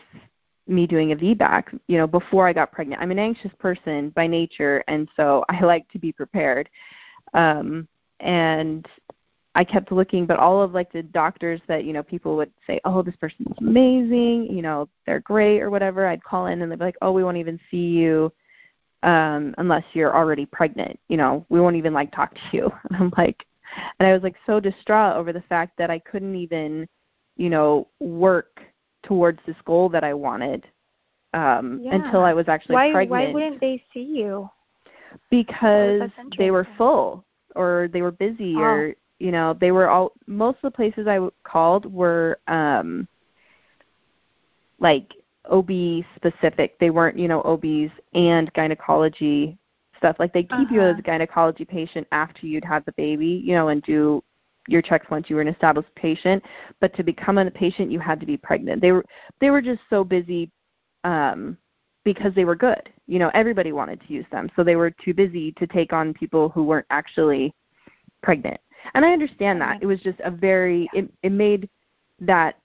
me 0.66 0.86
doing 0.86 1.12
a 1.12 1.16
VBAC, 1.16 1.78
you 1.86 1.96
know, 1.96 2.06
before 2.06 2.48
I 2.48 2.52
got 2.52 2.72
pregnant. 2.72 3.00
I'm 3.00 3.10
an 3.10 3.18
anxious 3.18 3.52
person 3.58 4.10
by 4.10 4.26
nature, 4.26 4.82
and 4.88 5.08
so 5.16 5.44
I 5.48 5.60
like 5.64 5.88
to 5.92 5.98
be 5.98 6.12
prepared. 6.12 6.68
Um, 7.34 7.86
and 8.20 8.86
I 9.54 9.64
kept 9.64 9.92
looking, 9.92 10.26
but 10.26 10.38
all 10.38 10.62
of 10.62 10.72
like 10.72 10.92
the 10.92 11.02
doctors 11.02 11.60
that 11.66 11.84
you 11.84 11.92
know 11.92 12.02
people 12.02 12.36
would 12.36 12.52
say, 12.66 12.80
"Oh, 12.84 13.02
this 13.02 13.16
person's 13.16 13.56
amazing," 13.58 14.48
you 14.50 14.62
know, 14.62 14.88
they're 15.06 15.20
great 15.20 15.60
or 15.60 15.70
whatever. 15.70 16.06
I'd 16.06 16.22
call 16.22 16.46
in 16.46 16.62
and 16.62 16.70
they'd 16.70 16.78
be 16.78 16.84
like, 16.84 16.96
"Oh, 17.00 17.12
we 17.12 17.24
won't 17.24 17.36
even 17.38 17.60
see 17.70 17.88
you 17.88 18.32
um 19.02 19.54
unless 19.58 19.84
you're 19.92 20.14
already 20.14 20.46
pregnant. 20.46 20.98
You 21.08 21.16
know, 21.16 21.44
we 21.48 21.60
won't 21.60 21.76
even 21.76 21.92
like 21.92 22.12
talk 22.12 22.34
to 22.34 22.40
you." 22.52 22.70
And 22.90 22.96
I'm 22.96 23.12
like, 23.16 23.44
and 23.98 24.08
I 24.08 24.12
was 24.12 24.22
like 24.22 24.36
so 24.46 24.60
distraught 24.60 25.16
over 25.16 25.32
the 25.32 25.42
fact 25.42 25.76
that 25.78 25.90
I 25.90 25.98
couldn't 25.98 26.34
even, 26.36 26.88
you 27.36 27.50
know, 27.50 27.88
work 28.00 28.60
towards 29.02 29.38
this 29.46 29.56
goal 29.64 29.88
that 29.90 30.04
I 30.04 30.14
wanted 30.14 30.66
um 31.34 31.80
Yeah. 31.82 31.94
until 31.96 32.22
I 32.24 32.32
was 32.32 32.48
actually 32.48 32.74
why 32.76 32.92
pregnant 32.92 33.10
why 33.28 33.32
wouldn't 33.32 33.60
they 33.60 33.82
see 33.92 34.02
you? 34.02 34.48
because 35.30 36.10
they 36.38 36.50
were 36.50 36.66
full 36.76 37.24
or 37.54 37.88
they 37.92 38.02
were 38.02 38.10
busy 38.12 38.54
Oh. 38.56 38.60
or 38.62 38.94
you 39.18 39.30
know 39.32 39.54
they 39.60 39.70
were 39.72 39.88
all 39.88 40.12
most 40.26 40.56
of 40.56 40.62
the 40.62 40.70
places 40.70 41.06
I 41.06 41.18
called 41.44 41.90
were 41.92 42.38
um 42.48 43.08
like 44.78 45.12
OB 45.50 46.04
specific. 46.16 46.78
They 46.78 46.90
weren't, 46.90 47.18
you 47.18 47.28
know, 47.28 47.42
OBs 47.42 47.92
and 48.14 48.52
gynecology 48.54 49.58
stuff. 49.98 50.16
Like 50.18 50.32
they 50.32 50.42
keep 50.42 50.70
you 50.70 50.80
Uh-huh. 50.80 50.92
as 50.92 50.98
a 50.98 51.02
gynecology 51.02 51.64
patient 51.64 52.06
after 52.12 52.46
you'd 52.46 52.64
had 52.64 52.84
the 52.84 52.92
baby, 52.92 53.42
you 53.44 53.54
know, 53.54 53.68
and 53.68 53.82
do 53.82 54.22
your 54.68 54.82
checks 54.82 55.08
once 55.10 55.30
you 55.30 55.36
were 55.36 55.42
an 55.42 55.48
established 55.48 55.94
patient. 55.94 56.42
But 56.80 56.94
to 56.96 57.02
become 57.02 57.38
a 57.38 57.50
patient, 57.50 57.90
you 57.90 57.98
had 58.00 58.20
to 58.20 58.26
be 58.26 58.36
pregnant. 58.36 58.82
They 58.82 58.92
were 58.92 59.04
they 59.40 59.50
were 59.50 59.62
just 59.62 59.80
so 59.88 60.04
busy 60.04 60.50
um, 61.04 61.56
because 62.04 62.34
they 62.34 62.44
were 62.44 62.56
good. 62.56 62.90
You 63.06 63.18
know, 63.18 63.30
everybody 63.34 63.72
wanted 63.72 64.00
to 64.00 64.12
use 64.12 64.26
them, 64.30 64.50
so 64.56 64.64
they 64.64 64.76
were 64.76 64.90
too 64.90 65.14
busy 65.14 65.52
to 65.52 65.66
take 65.66 65.92
on 65.92 66.12
people 66.12 66.48
who 66.48 66.64
weren't 66.64 66.86
actually 66.90 67.54
pregnant. 68.22 68.60
And 68.94 69.04
I 69.04 69.12
understand 69.12 69.60
that. 69.60 69.82
It 69.82 69.86
was 69.86 70.00
just 70.00 70.20
a 70.20 70.30
very 70.30 70.88
it 70.92 71.10
it 71.22 71.30
made 71.30 71.68
that 72.20 72.56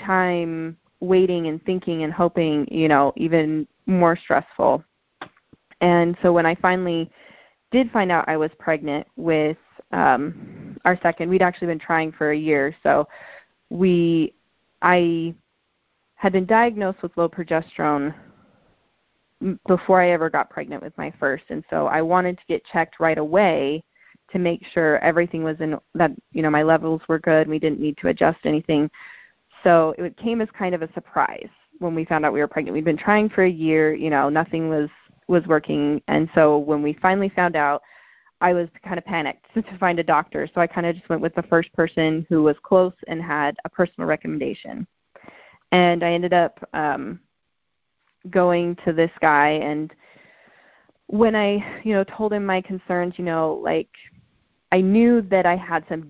time 0.00 0.76
waiting 1.00 1.46
and 1.48 1.62
thinking 1.64 2.02
and 2.02 2.12
hoping, 2.12 2.66
you 2.70 2.88
know, 2.88 3.12
even 3.16 3.66
more 3.86 4.16
stressful. 4.16 4.82
And 5.80 6.16
so 6.22 6.32
when 6.32 6.46
I 6.46 6.54
finally 6.56 7.10
did 7.70 7.90
find 7.90 8.10
out 8.10 8.28
I 8.28 8.36
was 8.36 8.50
pregnant 8.58 9.06
with 9.16 9.58
um 9.92 10.76
our 10.84 10.98
second, 11.02 11.28
we'd 11.28 11.42
actually 11.42 11.68
been 11.68 11.78
trying 11.78 12.12
for 12.12 12.30
a 12.30 12.36
year. 12.36 12.74
So 12.82 13.08
we 13.70 14.34
I 14.82 15.34
had 16.14 16.32
been 16.32 16.46
diagnosed 16.46 17.02
with 17.02 17.16
low 17.16 17.28
progesterone 17.28 18.14
before 19.66 20.00
I 20.00 20.10
ever 20.10 20.30
got 20.30 20.48
pregnant 20.48 20.82
with 20.82 20.96
my 20.96 21.12
first, 21.20 21.44
and 21.50 21.62
so 21.68 21.86
I 21.86 22.00
wanted 22.02 22.38
to 22.38 22.44
get 22.48 22.64
checked 22.64 23.00
right 23.00 23.18
away 23.18 23.84
to 24.32 24.38
make 24.38 24.64
sure 24.72 24.98
everything 24.98 25.44
was 25.44 25.56
in 25.60 25.78
that 25.94 26.10
you 26.32 26.42
know 26.42 26.50
my 26.50 26.62
levels 26.62 27.02
were 27.08 27.18
good. 27.18 27.48
We 27.48 27.58
didn't 27.58 27.80
need 27.80 27.98
to 27.98 28.08
adjust 28.08 28.38
anything. 28.44 28.90
So 29.66 29.94
it 29.98 30.16
came 30.16 30.40
as 30.40 30.48
kind 30.56 30.74
of 30.74 30.82
a 30.82 30.92
surprise 30.92 31.48
when 31.78 31.94
we 31.94 32.04
found 32.04 32.24
out 32.24 32.32
we 32.32 32.40
were 32.40 32.46
pregnant. 32.46 32.74
We'd 32.74 32.84
been 32.84 32.96
trying 32.96 33.28
for 33.28 33.44
a 33.44 33.50
year, 33.50 33.94
you 33.94 34.10
know, 34.10 34.28
nothing 34.28 34.68
was 34.68 34.88
was 35.28 35.44
working, 35.46 36.00
and 36.06 36.28
so 36.36 36.58
when 36.58 36.82
we 36.82 36.92
finally 37.02 37.28
found 37.30 37.56
out, 37.56 37.82
I 38.40 38.52
was 38.52 38.68
kind 38.84 38.96
of 38.96 39.04
panicked 39.04 39.44
to 39.54 39.78
find 39.78 39.98
a 39.98 40.04
doctor. 40.04 40.48
So 40.54 40.60
I 40.60 40.68
kind 40.68 40.86
of 40.86 40.94
just 40.94 41.08
went 41.08 41.20
with 41.20 41.34
the 41.34 41.42
first 41.42 41.72
person 41.72 42.24
who 42.28 42.44
was 42.44 42.54
close 42.62 42.92
and 43.08 43.20
had 43.20 43.56
a 43.64 43.68
personal 43.68 44.06
recommendation 44.06 44.86
and 45.72 46.04
I 46.04 46.12
ended 46.12 46.32
up 46.32 46.58
um 46.72 47.20
going 48.30 48.76
to 48.84 48.92
this 48.92 49.10
guy 49.20 49.50
and 49.50 49.92
when 51.08 51.36
I, 51.36 51.80
you 51.84 51.94
know, 51.94 52.02
told 52.02 52.32
him 52.32 52.44
my 52.44 52.60
concerns, 52.60 53.14
you 53.16 53.24
know, 53.24 53.60
like 53.62 53.90
I 54.72 54.80
knew 54.80 55.22
that 55.22 55.46
I 55.46 55.54
had 55.54 55.84
some 55.88 56.08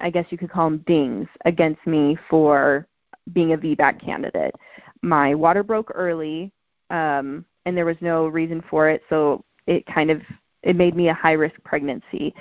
I 0.00 0.10
guess 0.10 0.26
you 0.30 0.38
could 0.38 0.50
call 0.50 0.70
them 0.70 0.84
dings 0.86 1.28
against 1.44 1.86
me 1.86 2.16
for 2.30 2.86
being 3.32 3.52
a 3.52 3.58
VBAC 3.58 4.04
candidate. 4.04 4.54
My 5.02 5.34
water 5.34 5.62
broke 5.62 5.90
early 5.94 6.52
um 6.90 7.44
and 7.64 7.76
there 7.76 7.84
was 7.84 7.96
no 8.00 8.28
reason 8.28 8.64
for 8.70 8.88
it, 8.88 9.02
so 9.10 9.44
it 9.66 9.84
kind 9.86 10.10
of 10.10 10.22
it 10.62 10.74
made 10.74 10.96
me 10.96 11.08
a 11.08 11.14
high 11.14 11.32
risk 11.32 11.54
pregnancy. 11.64 12.34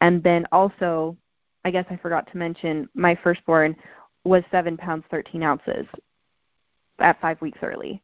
And 0.00 0.22
then 0.22 0.46
also, 0.52 1.16
I 1.64 1.70
guess 1.70 1.86
I 1.88 1.96
forgot 1.96 2.30
to 2.30 2.36
mention 2.36 2.88
my 2.94 3.18
firstborn 3.22 3.74
was 4.24 4.42
seven 4.50 4.76
pounds 4.76 5.04
thirteen 5.10 5.42
ounces 5.42 5.86
at 6.98 7.20
five 7.20 7.40
weeks 7.40 7.58
early. 7.62 8.02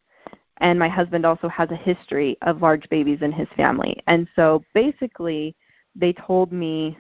And 0.59 0.79
my 0.79 0.89
husband 0.89 1.25
also 1.25 1.49
has 1.49 1.71
a 1.71 1.77
history 1.77 2.37
of 2.43 2.63
large 2.63 2.89
babies 2.91 3.19
in 3.23 3.33
his 3.33 3.49
family. 3.57 4.03
And 4.07 4.29
so 4.37 4.63
basically 4.75 5.55
they 5.95 6.13
told 6.13 6.53
me, 6.53 6.99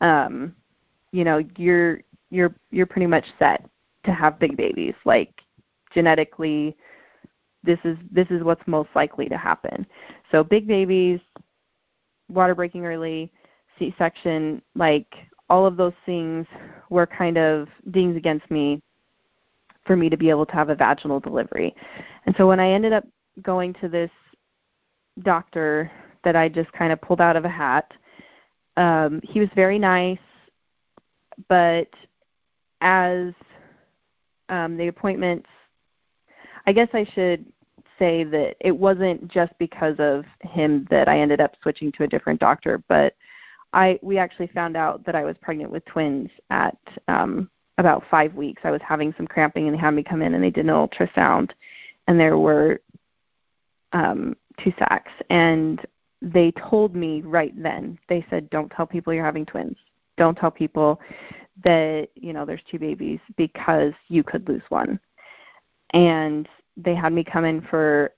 um, 0.00 0.54
you 1.12 1.24
know, 1.24 1.42
you're 1.56 2.00
you're 2.30 2.54
you're 2.70 2.86
pretty 2.86 3.06
much 3.06 3.24
set 3.38 3.64
to 4.04 4.12
have 4.12 4.38
big 4.38 4.56
babies. 4.56 4.94
Like 5.04 5.32
genetically 5.92 6.76
this 7.62 7.78
is 7.84 7.96
this 8.10 8.26
is 8.30 8.42
what's 8.42 8.66
most 8.66 8.88
likely 8.94 9.28
to 9.28 9.36
happen. 9.36 9.86
So 10.30 10.42
big 10.42 10.66
babies, 10.66 11.20
water 12.28 12.54
breaking 12.54 12.86
early, 12.86 13.30
C 13.78 13.94
section, 13.98 14.62
like 14.74 15.06
all 15.48 15.66
of 15.66 15.76
those 15.76 15.92
things 16.06 16.46
were 16.88 17.06
kind 17.06 17.36
of 17.36 17.68
dings 17.90 18.16
against 18.16 18.50
me 18.50 18.80
for 19.84 19.96
me 19.96 20.08
to 20.08 20.16
be 20.16 20.30
able 20.30 20.46
to 20.46 20.52
have 20.52 20.68
a 20.68 20.74
vaginal 20.74 21.20
delivery. 21.20 21.74
And 22.26 22.34
so 22.36 22.46
when 22.46 22.60
I 22.60 22.70
ended 22.70 22.92
up 22.92 23.04
going 23.42 23.74
to 23.74 23.88
this 23.88 24.10
doctor 25.22 25.90
that 26.24 26.36
I 26.36 26.48
just 26.48 26.70
kind 26.72 26.92
of 26.92 27.00
pulled 27.00 27.20
out 27.20 27.36
of 27.36 27.44
a 27.44 27.48
hat, 27.48 27.92
um, 28.76 29.20
he 29.24 29.40
was 29.40 29.48
very 29.54 29.78
nice, 29.78 30.18
but 31.48 31.88
as 32.80 33.32
um, 34.50 34.76
the 34.76 34.88
appointments, 34.88 35.48
I 36.66 36.72
guess 36.72 36.88
I 36.92 37.04
should 37.14 37.44
say 37.98 38.24
that 38.24 38.56
it 38.60 38.76
wasn't 38.76 39.28
just 39.28 39.52
because 39.58 39.96
of 39.98 40.24
him 40.40 40.86
that 40.90 41.08
I 41.08 41.20
ended 41.20 41.40
up 41.40 41.54
switching 41.62 41.92
to 41.92 42.04
a 42.04 42.08
different 42.08 42.40
doctor, 42.40 42.82
but 42.88 43.14
I 43.72 43.98
we 44.02 44.18
actually 44.18 44.48
found 44.48 44.76
out 44.76 45.04
that 45.06 45.14
I 45.14 45.24
was 45.24 45.36
pregnant 45.40 45.70
with 45.70 45.84
twins 45.84 46.28
at 46.50 46.76
um 47.08 47.48
about 47.78 48.02
five 48.10 48.34
weeks. 48.34 48.62
I 48.64 48.70
was 48.70 48.80
having 48.86 49.14
some 49.16 49.26
cramping 49.26 49.66
and 49.66 49.74
they 49.74 49.80
had 49.80 49.92
me 49.92 50.02
come 50.02 50.22
in 50.22 50.34
and 50.34 50.42
they 50.42 50.50
did 50.50 50.66
an 50.66 50.72
ultrasound 50.72 51.50
and 52.08 52.18
there 52.18 52.38
were 52.38 52.80
um 53.92 54.36
two 54.58 54.72
sacs 54.78 55.12
and 55.30 55.86
they 56.22 56.52
told 56.52 56.94
me 56.94 57.22
right 57.22 57.54
then, 57.60 57.98
they 58.08 58.24
said, 58.28 58.50
Don't 58.50 58.70
tell 58.70 58.86
people 58.86 59.12
you're 59.12 59.24
having 59.24 59.46
twins. 59.46 59.76
Don't 60.16 60.36
tell 60.36 60.50
people 60.50 61.00
that, 61.64 62.08
you 62.14 62.32
know, 62.32 62.44
there's 62.44 62.62
two 62.70 62.78
babies 62.78 63.20
because 63.36 63.92
you 64.08 64.22
could 64.22 64.48
lose 64.48 64.62
one. 64.68 64.98
And 65.92 66.48
they 66.76 66.94
had 66.94 67.12
me 67.12 67.24
come 67.24 67.44
in 67.44 67.60
for 67.62 68.12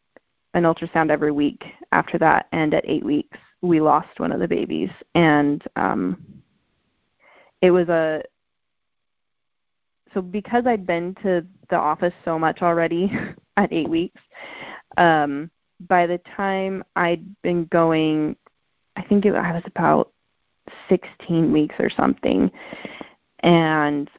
an 0.54 0.64
ultrasound 0.64 1.10
every 1.10 1.32
week 1.32 1.64
after 1.92 2.18
that 2.18 2.46
and 2.52 2.74
at 2.74 2.84
eight 2.86 3.04
weeks 3.04 3.38
we 3.62 3.80
lost 3.80 4.20
one 4.20 4.30
of 4.30 4.38
the 4.38 4.46
babies 4.46 4.90
and 5.14 5.62
um 5.76 6.22
it 7.62 7.70
was 7.70 7.88
a 7.88 8.22
so 10.12 10.20
because 10.20 10.66
I'd 10.66 10.86
been 10.86 11.14
to 11.22 11.46
the 11.70 11.76
office 11.76 12.12
so 12.24 12.38
much 12.38 12.62
already 12.62 13.10
at 13.56 13.72
eight 13.72 13.88
weeks, 13.88 14.20
um, 14.96 15.50
by 15.88 16.06
the 16.06 16.18
time 16.36 16.84
I'd 16.96 17.24
been 17.42 17.64
going, 17.66 18.36
I 18.96 19.02
think 19.02 19.24
it, 19.24 19.34
I 19.34 19.52
was 19.52 19.62
about 19.66 20.12
16 20.88 21.52
weeks 21.52 21.74
or 21.78 21.90
something, 21.90 22.50
and 23.42 24.10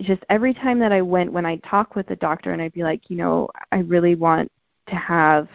just 0.00 0.22
every 0.28 0.54
time 0.54 0.78
that 0.80 0.92
I 0.92 1.02
went, 1.02 1.32
when 1.32 1.46
I'd 1.46 1.62
talk 1.62 1.94
with 1.94 2.06
the 2.06 2.16
doctor 2.16 2.52
and 2.52 2.60
I'd 2.60 2.72
be 2.72 2.82
like, 2.82 3.08
you 3.08 3.16
know, 3.16 3.48
I 3.70 3.78
really 3.78 4.14
want 4.14 4.50
to 4.88 4.96
have 4.96 5.48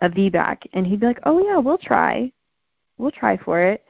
a 0.00 0.08
VBAC, 0.08 0.66
and 0.72 0.86
he'd 0.86 1.00
be 1.00 1.06
like, 1.06 1.20
oh 1.24 1.38
yeah, 1.38 1.58
we'll 1.58 1.78
try, 1.78 2.32
we'll 2.98 3.12
try 3.12 3.36
for 3.36 3.62
it, 3.62 3.84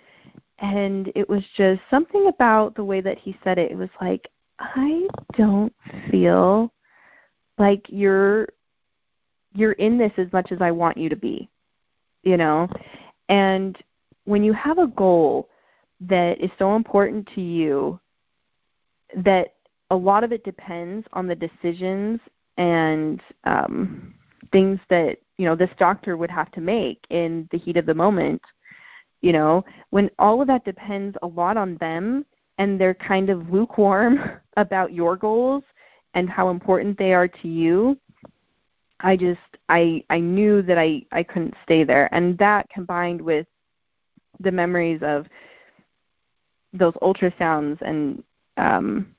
and 0.58 1.10
it 1.14 1.28
was 1.28 1.42
just 1.56 1.80
something 1.90 2.28
about 2.28 2.74
the 2.74 2.84
way 2.84 3.00
that 3.00 3.18
he 3.18 3.36
said 3.42 3.58
it. 3.58 3.72
It 3.72 3.76
was 3.76 3.88
like, 4.00 4.28
I 4.58 5.08
don't 5.36 5.72
feel 6.10 6.72
like 7.58 7.84
you're 7.88 8.48
you're 9.54 9.72
in 9.72 9.98
this 9.98 10.12
as 10.16 10.32
much 10.32 10.50
as 10.50 10.62
I 10.62 10.70
want 10.70 10.96
you 10.96 11.08
to 11.08 11.16
be. 11.16 11.48
You 12.22 12.36
know? 12.36 12.68
And 13.28 13.76
when 14.24 14.44
you 14.44 14.52
have 14.52 14.78
a 14.78 14.86
goal 14.86 15.48
that 16.00 16.40
is 16.40 16.50
so 16.58 16.76
important 16.76 17.28
to 17.34 17.40
you 17.40 17.98
that 19.16 19.54
a 19.90 19.96
lot 19.96 20.24
of 20.24 20.32
it 20.32 20.44
depends 20.44 21.06
on 21.12 21.26
the 21.26 21.34
decisions 21.34 22.20
and 22.56 23.20
um 23.44 24.14
things 24.50 24.78
that, 24.90 25.18
you 25.38 25.46
know, 25.46 25.56
this 25.56 25.70
doctor 25.78 26.16
would 26.16 26.30
have 26.30 26.50
to 26.52 26.60
make 26.60 27.06
in 27.10 27.48
the 27.50 27.58
heat 27.58 27.76
of 27.78 27.86
the 27.86 27.94
moment, 27.94 28.42
you 29.22 29.32
know, 29.32 29.64
when 29.90 30.10
all 30.18 30.42
of 30.42 30.46
that 30.48 30.64
depends 30.64 31.16
a 31.22 31.26
lot 31.26 31.56
on 31.56 31.76
them 31.78 32.26
and 32.58 32.78
they're 32.78 32.94
kind 32.94 33.30
of 33.30 33.48
lukewarm 33.50 34.18
about 34.56 34.92
your 34.92 35.16
goals 35.16 35.64
and 36.14 36.28
how 36.28 36.50
important 36.50 36.98
they 36.98 37.14
are 37.14 37.28
to 37.28 37.48
you 37.48 37.96
i 39.00 39.16
just 39.16 39.40
i 39.68 40.02
i 40.10 40.18
knew 40.18 40.62
that 40.62 40.78
i 40.78 41.02
i 41.12 41.22
couldn't 41.22 41.54
stay 41.64 41.84
there. 41.84 42.08
And 42.14 42.38
that 42.38 42.68
combined 42.70 43.20
with 43.20 43.46
the 44.40 44.52
memories 44.52 45.00
of 45.02 45.26
those 46.72 46.94
ultrasounds 46.94 47.80
and 47.82 48.22
um 48.56 49.14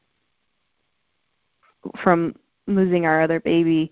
from 2.01 2.35
losing 2.67 3.05
our 3.05 3.21
other 3.21 3.39
baby 3.39 3.91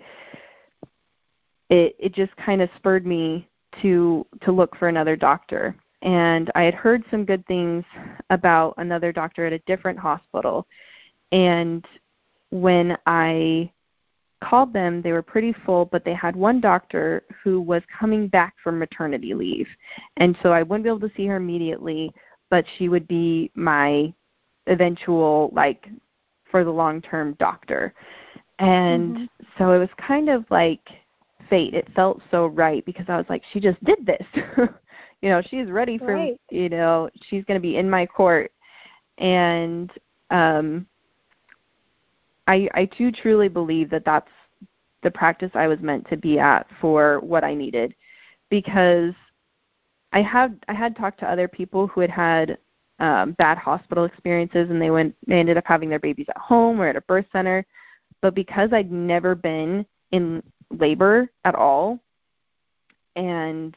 it 1.69 1.95
it 1.99 2.13
just 2.13 2.35
kind 2.37 2.61
of 2.61 2.69
spurred 2.77 3.05
me 3.05 3.47
to 3.81 4.25
to 4.41 4.51
look 4.51 4.75
for 4.77 4.87
another 4.87 5.15
doctor 5.15 5.75
and 6.03 6.51
I 6.55 6.63
had 6.63 6.73
heard 6.73 7.03
some 7.11 7.25
good 7.25 7.45
things 7.45 7.83
about 8.29 8.73
another 8.77 9.11
doctor 9.11 9.45
at 9.45 9.53
a 9.53 9.59
different 9.59 9.99
hospital 9.99 10.65
and 11.31 11.85
when 12.49 12.97
I 13.05 13.71
called 14.43 14.73
them, 14.73 15.01
they 15.01 15.11
were 15.11 15.21
pretty 15.21 15.53
full, 15.65 15.85
but 15.85 16.03
they 16.03 16.13
had 16.13 16.35
one 16.35 16.59
doctor 16.59 17.23
who 17.43 17.61
was 17.61 17.81
coming 17.97 18.27
back 18.27 18.55
from 18.63 18.79
maternity 18.79 19.33
leave. 19.33 19.67
And 20.17 20.37
so 20.41 20.51
I 20.51 20.63
wouldn't 20.63 20.83
be 20.83 20.89
able 20.89 21.07
to 21.07 21.15
see 21.15 21.27
her 21.27 21.37
immediately, 21.37 22.11
but 22.49 22.65
she 22.77 22.89
would 22.89 23.07
be 23.07 23.51
my 23.55 24.13
eventual 24.67 25.49
like 25.53 25.87
for 26.49 26.63
the 26.63 26.71
long-term 26.71 27.35
doctor. 27.39 27.93
And 28.59 29.15
mm-hmm. 29.15 29.45
so 29.57 29.71
it 29.71 29.79
was 29.79 29.89
kind 29.97 30.29
of 30.29 30.45
like 30.49 30.87
fate. 31.49 31.73
It 31.73 31.87
felt 31.95 32.21
so 32.29 32.47
right 32.47 32.85
because 32.85 33.05
I 33.07 33.17
was 33.17 33.25
like 33.29 33.43
she 33.51 33.59
just 33.59 33.83
did 33.83 34.05
this. 34.05 34.25
you 35.21 35.29
know, 35.29 35.41
she's 35.49 35.69
ready 35.69 35.97
for, 35.97 36.13
right. 36.13 36.39
you 36.49 36.69
know, 36.69 37.09
she's 37.29 37.43
going 37.45 37.59
to 37.59 37.61
be 37.61 37.77
in 37.77 37.89
my 37.89 38.05
court. 38.05 38.51
And 39.17 39.91
um 40.29 40.85
I 42.47 42.69
I 42.73 42.85
do 42.85 43.11
truly 43.11 43.47
believe 43.47 43.89
that 43.91 44.05
that's 44.05 44.31
the 45.03 45.11
practice 45.11 45.51
I 45.53 45.67
was 45.67 45.79
meant 45.79 46.07
to 46.09 46.17
be 46.17 46.39
at 46.39 46.67
for 46.79 47.19
what 47.21 47.43
I 47.43 47.53
needed 47.53 47.95
because 48.49 49.13
I 50.13 50.21
had 50.21 50.63
I 50.67 50.73
had 50.73 50.95
talked 50.95 51.19
to 51.21 51.31
other 51.31 51.47
people 51.47 51.87
who 51.87 52.01
had 52.01 52.09
had 52.09 52.57
um, 53.01 53.31
bad 53.33 53.57
hospital 53.57 54.05
experiences 54.05 54.69
and 54.69 54.81
they 54.81 54.91
went 54.91 55.15
they 55.27 55.39
ended 55.39 55.57
up 55.57 55.65
having 55.65 55.89
their 55.89 55.99
babies 55.99 56.27
at 56.29 56.37
home 56.37 56.79
or 56.79 56.87
at 56.87 56.95
a 56.95 57.01
birth 57.01 57.25
center, 57.33 57.65
but 58.21 58.35
because 58.35 58.71
I'd 58.71 58.91
never 58.91 59.35
been 59.35 59.85
in 60.11 60.43
labor 60.69 61.29
at 61.43 61.55
all, 61.55 61.99
and 63.15 63.75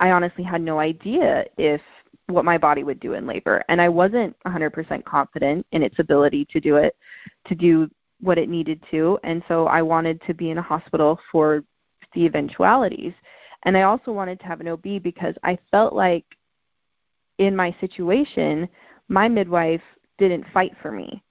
I 0.00 0.10
honestly 0.10 0.44
had 0.44 0.60
no 0.60 0.78
idea 0.78 1.46
if 1.56 1.80
what 2.26 2.44
my 2.44 2.58
body 2.58 2.84
would 2.84 3.00
do 3.00 3.14
in 3.14 3.26
labor 3.26 3.64
and 3.70 3.80
I 3.80 3.88
wasn't 3.88 4.36
100% 4.46 5.04
confident 5.04 5.66
in 5.72 5.82
its 5.82 5.98
ability 5.98 6.46
to 6.52 6.60
do 6.60 6.76
it 6.76 6.94
to 7.46 7.54
do 7.54 7.90
what 8.20 8.36
it 8.36 8.50
needed 8.50 8.82
to. 8.90 9.18
And 9.24 9.42
so 9.48 9.66
I 9.66 9.80
wanted 9.80 10.20
to 10.26 10.34
be 10.34 10.50
in 10.50 10.58
a 10.58 10.62
hospital 10.62 11.18
for 11.32 11.64
the 12.14 12.26
eventualities. 12.26 13.14
And 13.64 13.78
I 13.78 13.82
also 13.82 14.12
wanted 14.12 14.40
to 14.40 14.46
have 14.46 14.60
an 14.60 14.68
OB 14.68 15.02
because 15.02 15.34
I 15.42 15.58
felt 15.70 15.94
like 15.94 16.26
in 17.38 17.54
my 17.56 17.74
situation 17.80 18.68
my 19.08 19.28
midwife 19.28 19.82
didn't 20.18 20.44
fight 20.52 20.72
for 20.82 20.92
me 20.92 21.22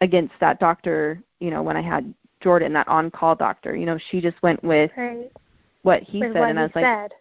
against 0.00 0.34
that 0.40 0.60
doctor, 0.60 1.22
you 1.40 1.50
know, 1.50 1.62
when 1.62 1.76
I 1.76 1.82
had 1.82 2.14
Jordan, 2.40 2.72
that 2.74 2.86
on 2.88 3.10
call 3.10 3.34
doctor. 3.34 3.74
You 3.74 3.86
know, 3.86 3.98
she 4.10 4.20
just 4.20 4.40
went 4.42 4.62
with 4.62 4.90
right. 4.96 5.30
what 5.82 6.02
he 6.02 6.20
with 6.20 6.32
said 6.32 6.40
what 6.40 6.50
and 6.50 6.58
I 6.58 6.62
was 6.62 6.72
like 6.74 6.84
said. 6.84 7.12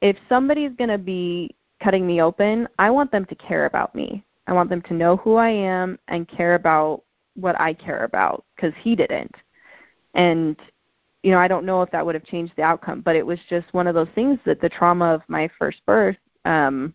if 0.00 0.16
somebody's 0.28 0.72
gonna 0.76 0.98
be 0.98 1.54
cutting 1.82 2.06
me 2.06 2.20
open, 2.20 2.68
I 2.78 2.90
want 2.90 3.12
them 3.12 3.24
to 3.26 3.34
care 3.36 3.66
about 3.66 3.94
me. 3.94 4.24
I 4.48 4.52
want 4.52 4.68
them 4.70 4.82
to 4.82 4.94
know 4.94 5.16
who 5.18 5.36
I 5.36 5.50
am 5.50 5.98
and 6.08 6.28
care 6.28 6.54
about 6.54 7.02
what 7.36 7.60
I 7.60 7.72
care 7.72 8.04
about 8.04 8.44
because 8.56 8.72
he 8.80 8.96
didn't. 8.96 9.34
And 10.14 10.56
you 11.22 11.30
know, 11.32 11.38
I 11.38 11.48
don't 11.48 11.66
know 11.66 11.82
if 11.82 11.90
that 11.90 12.04
would 12.04 12.14
have 12.14 12.24
changed 12.24 12.54
the 12.56 12.62
outcome, 12.62 13.00
but 13.02 13.16
it 13.16 13.26
was 13.26 13.38
just 13.48 13.72
one 13.72 13.86
of 13.86 13.94
those 13.94 14.08
things 14.14 14.38
that 14.44 14.60
the 14.60 14.68
trauma 14.68 15.06
of 15.06 15.22
my 15.28 15.48
first 15.58 15.84
birth 15.86 16.16
um 16.44 16.94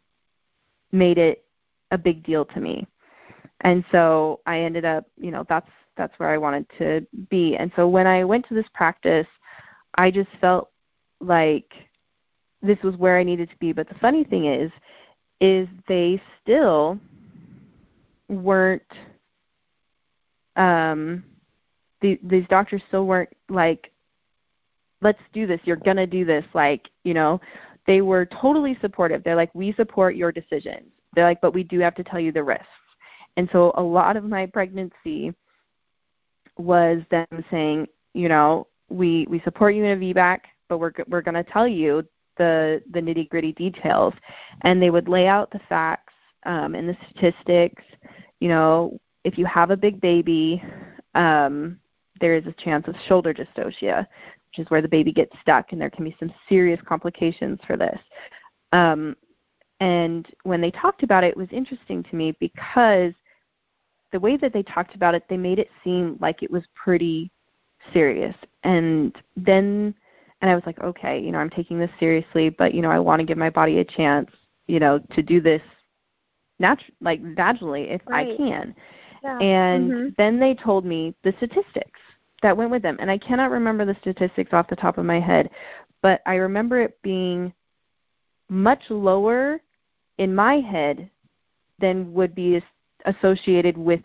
made 0.94 1.18
it 1.18 1.44
a 1.92 1.98
big 1.98 2.24
deal 2.24 2.46
to 2.46 2.62
me. 2.62 2.88
And 3.62 3.84
so 3.92 4.40
I 4.46 4.62
ended 4.62 4.86
up, 4.86 5.06
you 5.18 5.32
know, 5.32 5.46
that's 5.50 5.70
that's 5.98 6.18
where 6.18 6.30
I 6.30 6.38
wanted 6.38 6.66
to 6.80 7.06
be. 7.30 7.56
And 7.56 7.72
so 7.76 7.88
when 7.88 8.08
I 8.08 8.24
went 8.24 8.48
to 8.48 8.56
this 8.56 8.66
practice, 8.74 9.28
I 9.96 10.10
just 10.10 10.30
felt 10.42 10.72
like 11.20 11.72
this 12.62 12.80
was 12.84 12.96
where 12.96 13.20
I 13.20 13.24
needed 13.24 13.50
to 13.50 13.58
be. 13.58 13.74
But 13.74 13.90
the 13.90 13.96
funny 13.96 14.24
thing 14.24 14.46
is 14.46 14.72
is 15.40 15.68
they 15.88 16.22
still 16.42 16.98
weren't 18.30 18.82
um 20.56 21.24
the, 22.02 22.20
these 22.24 22.46
doctors 22.50 22.82
still 22.88 23.06
weren't 23.06 23.30
like 23.50 23.92
let's 25.02 25.20
do 25.34 25.46
this 25.46 25.60
you're 25.66 25.76
going 25.76 25.98
to 25.98 26.08
do 26.08 26.24
this 26.24 26.46
like 26.54 26.90
you 27.04 27.14
know 27.14 27.42
they 27.86 28.02
were 28.02 28.26
totally 28.26 28.78
supportive 28.82 29.24
they're 29.24 29.36
like 29.36 29.54
we 29.54 29.74
support 29.74 30.16
your 30.16 30.32
decisions 30.32 30.93
they're 31.16 31.26
like 31.26 31.42
but 31.42 31.54
we 31.54 31.64
do 31.64 31.80
have 31.80 31.96
to 31.96 32.04
tell 32.04 32.20
you 32.20 32.32
the 32.32 32.44
risks. 32.44 32.68
And 33.38 33.50
so 33.52 33.72
a 33.76 33.82
lot 33.82 34.18
of 34.18 34.24
my 34.24 34.46
pregnancy 34.46 35.34
was 36.58 37.02
them 37.10 37.46
saying 37.50 37.88
you 38.14 38.30
know 38.30 38.68
we 38.90 39.26
we 39.30 39.40
support 39.42 39.76
you 39.76 39.84
in 39.84 40.02
a 40.02 40.14
vbac 40.14 40.40
but 40.70 40.78
we're 40.78 40.92
we're 41.08 41.22
going 41.22 41.34
to 41.34 41.52
tell 41.52 41.68
you 41.68 42.06
the 42.38 42.82
the 42.92 43.00
nitty 43.00 43.30
gritty 43.30 43.54
details. 43.54 44.14
And 44.62 44.82
they 44.82 44.90
would 44.90 45.08
lay 45.08 45.28
out 45.28 45.52
the 45.52 45.62
facts 45.70 46.14
um 46.46 46.76
and 46.76 46.88
the 46.88 46.98
statistics. 47.10 47.84
You 48.40 48.50
know 48.50 49.00
if 49.24 49.38
you 49.38 49.46
have 49.46 49.72
a 49.72 49.78
big 49.78 50.02
baby 50.02 50.62
um, 51.16 51.80
there 52.20 52.36
is 52.36 52.46
a 52.46 52.54
chance 52.54 52.88
of 52.88 52.96
shoulder 53.08 53.34
dystocia, 53.34 54.08
which 54.48 54.60
is 54.60 54.70
where 54.70 54.82
the 54.82 54.88
baby 54.88 55.12
gets 55.12 55.34
stuck, 55.42 55.72
and 55.72 55.82
there 55.82 55.90
can 55.90 56.06
be 56.06 56.16
some 56.20 56.34
serious 56.48 56.80
complications 56.88 57.60
for 57.66 57.78
this. 57.78 58.00
Um, 58.72 59.16
and 59.84 60.26
when 60.44 60.62
they 60.62 60.72
talked 60.72 61.04
about 61.04 61.26
it, 61.26 61.32
it 61.32 61.38
was 61.38 61.50
interesting 61.52 62.04
to 62.04 62.16
me 62.16 62.32
because 62.40 63.12
the 64.14 64.20
way 64.20 64.38
that 64.38 64.54
they 64.54 64.64
talked 64.64 64.96
about 64.96 65.14
it, 65.14 65.26
they 65.28 65.36
made 65.36 65.60
it 65.60 65.70
seem 65.84 66.18
like 66.22 66.42
it 66.42 66.50
was 66.50 66.64
pretty 66.74 67.30
serious. 67.92 68.34
And 68.64 69.14
then, 69.36 69.94
and 70.40 70.50
I 70.50 70.56
was 70.56 70.64
like, 70.66 70.80
okay, 70.80 71.20
you 71.20 71.34
know, 71.34 71.38
I'm 71.38 71.50
taking 71.50 71.78
this 71.78 71.90
seriously, 72.00 72.50
but 72.50 72.74
you 72.74 72.82
know, 72.82 72.92
I 72.92 73.00
want 73.00 73.20
to 73.20 73.26
give 73.26 73.38
my 73.38 73.50
body 73.50 73.80
a 73.80 73.84
chance, 73.84 74.32
you 74.68 74.80
know, 74.80 75.00
to 75.16 75.22
do 75.22 75.42
this 75.42 75.62
natu- 76.62 76.94
like 77.02 77.22
vaginally 77.22 77.94
if 77.94 78.02
right. 78.08 78.30
I 78.30 78.38
can. 78.38 78.74
Yeah. 79.22 79.38
And 79.40 79.92
mm-hmm. 79.92 80.08
then 80.18 80.40
they 80.40 80.56
told 80.56 80.86
me 80.86 81.14
the 81.26 81.34
statistics 81.40 82.00
that 82.42 82.56
went 82.56 82.72
with 82.72 82.84
them. 82.84 82.96
And 83.02 83.12
I 83.12 83.18
cannot 83.18 83.52
remember 83.52 83.84
the 83.84 83.98
statistics 84.00 84.54
off 84.54 84.70
the 84.70 84.78
top 84.78 84.98
of 84.98 85.04
my 85.04 85.20
head, 85.20 85.50
but 86.02 86.22
I 86.26 86.36
remember 86.36 86.80
it 86.80 87.02
being 87.02 87.52
much 88.48 88.84
lower 88.90 89.60
in 90.18 90.34
my 90.34 90.56
head 90.56 91.10
than 91.80 92.14
would 92.14 92.36
be 92.36 92.62
associated 93.06 93.78
with 93.78 94.02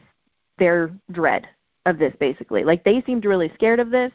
their 0.58 0.90
dread 1.12 1.48
of 1.86 1.98
this 1.98 2.12
basically. 2.18 2.64
Like 2.64 2.84
they 2.84 3.02
seemed 3.02 3.24
really 3.24 3.50
scared 3.54 3.80
of 3.80 3.90
this, 3.90 4.12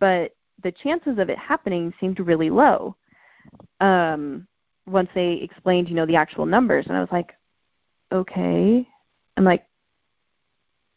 but 0.00 0.34
the 0.62 0.72
chances 0.72 1.18
of 1.18 1.28
it 1.30 1.38
happening 1.38 1.92
seemed 2.00 2.18
really 2.20 2.50
low. 2.50 2.96
Um 3.80 4.46
once 4.86 5.08
they 5.14 5.34
explained, 5.34 5.88
you 5.88 5.96
know, 5.96 6.06
the 6.06 6.16
actual 6.16 6.46
numbers 6.46 6.86
and 6.86 6.96
I 6.96 7.00
was 7.00 7.10
like, 7.10 7.32
okay. 8.12 8.86
I'm 9.36 9.44
like, 9.44 9.66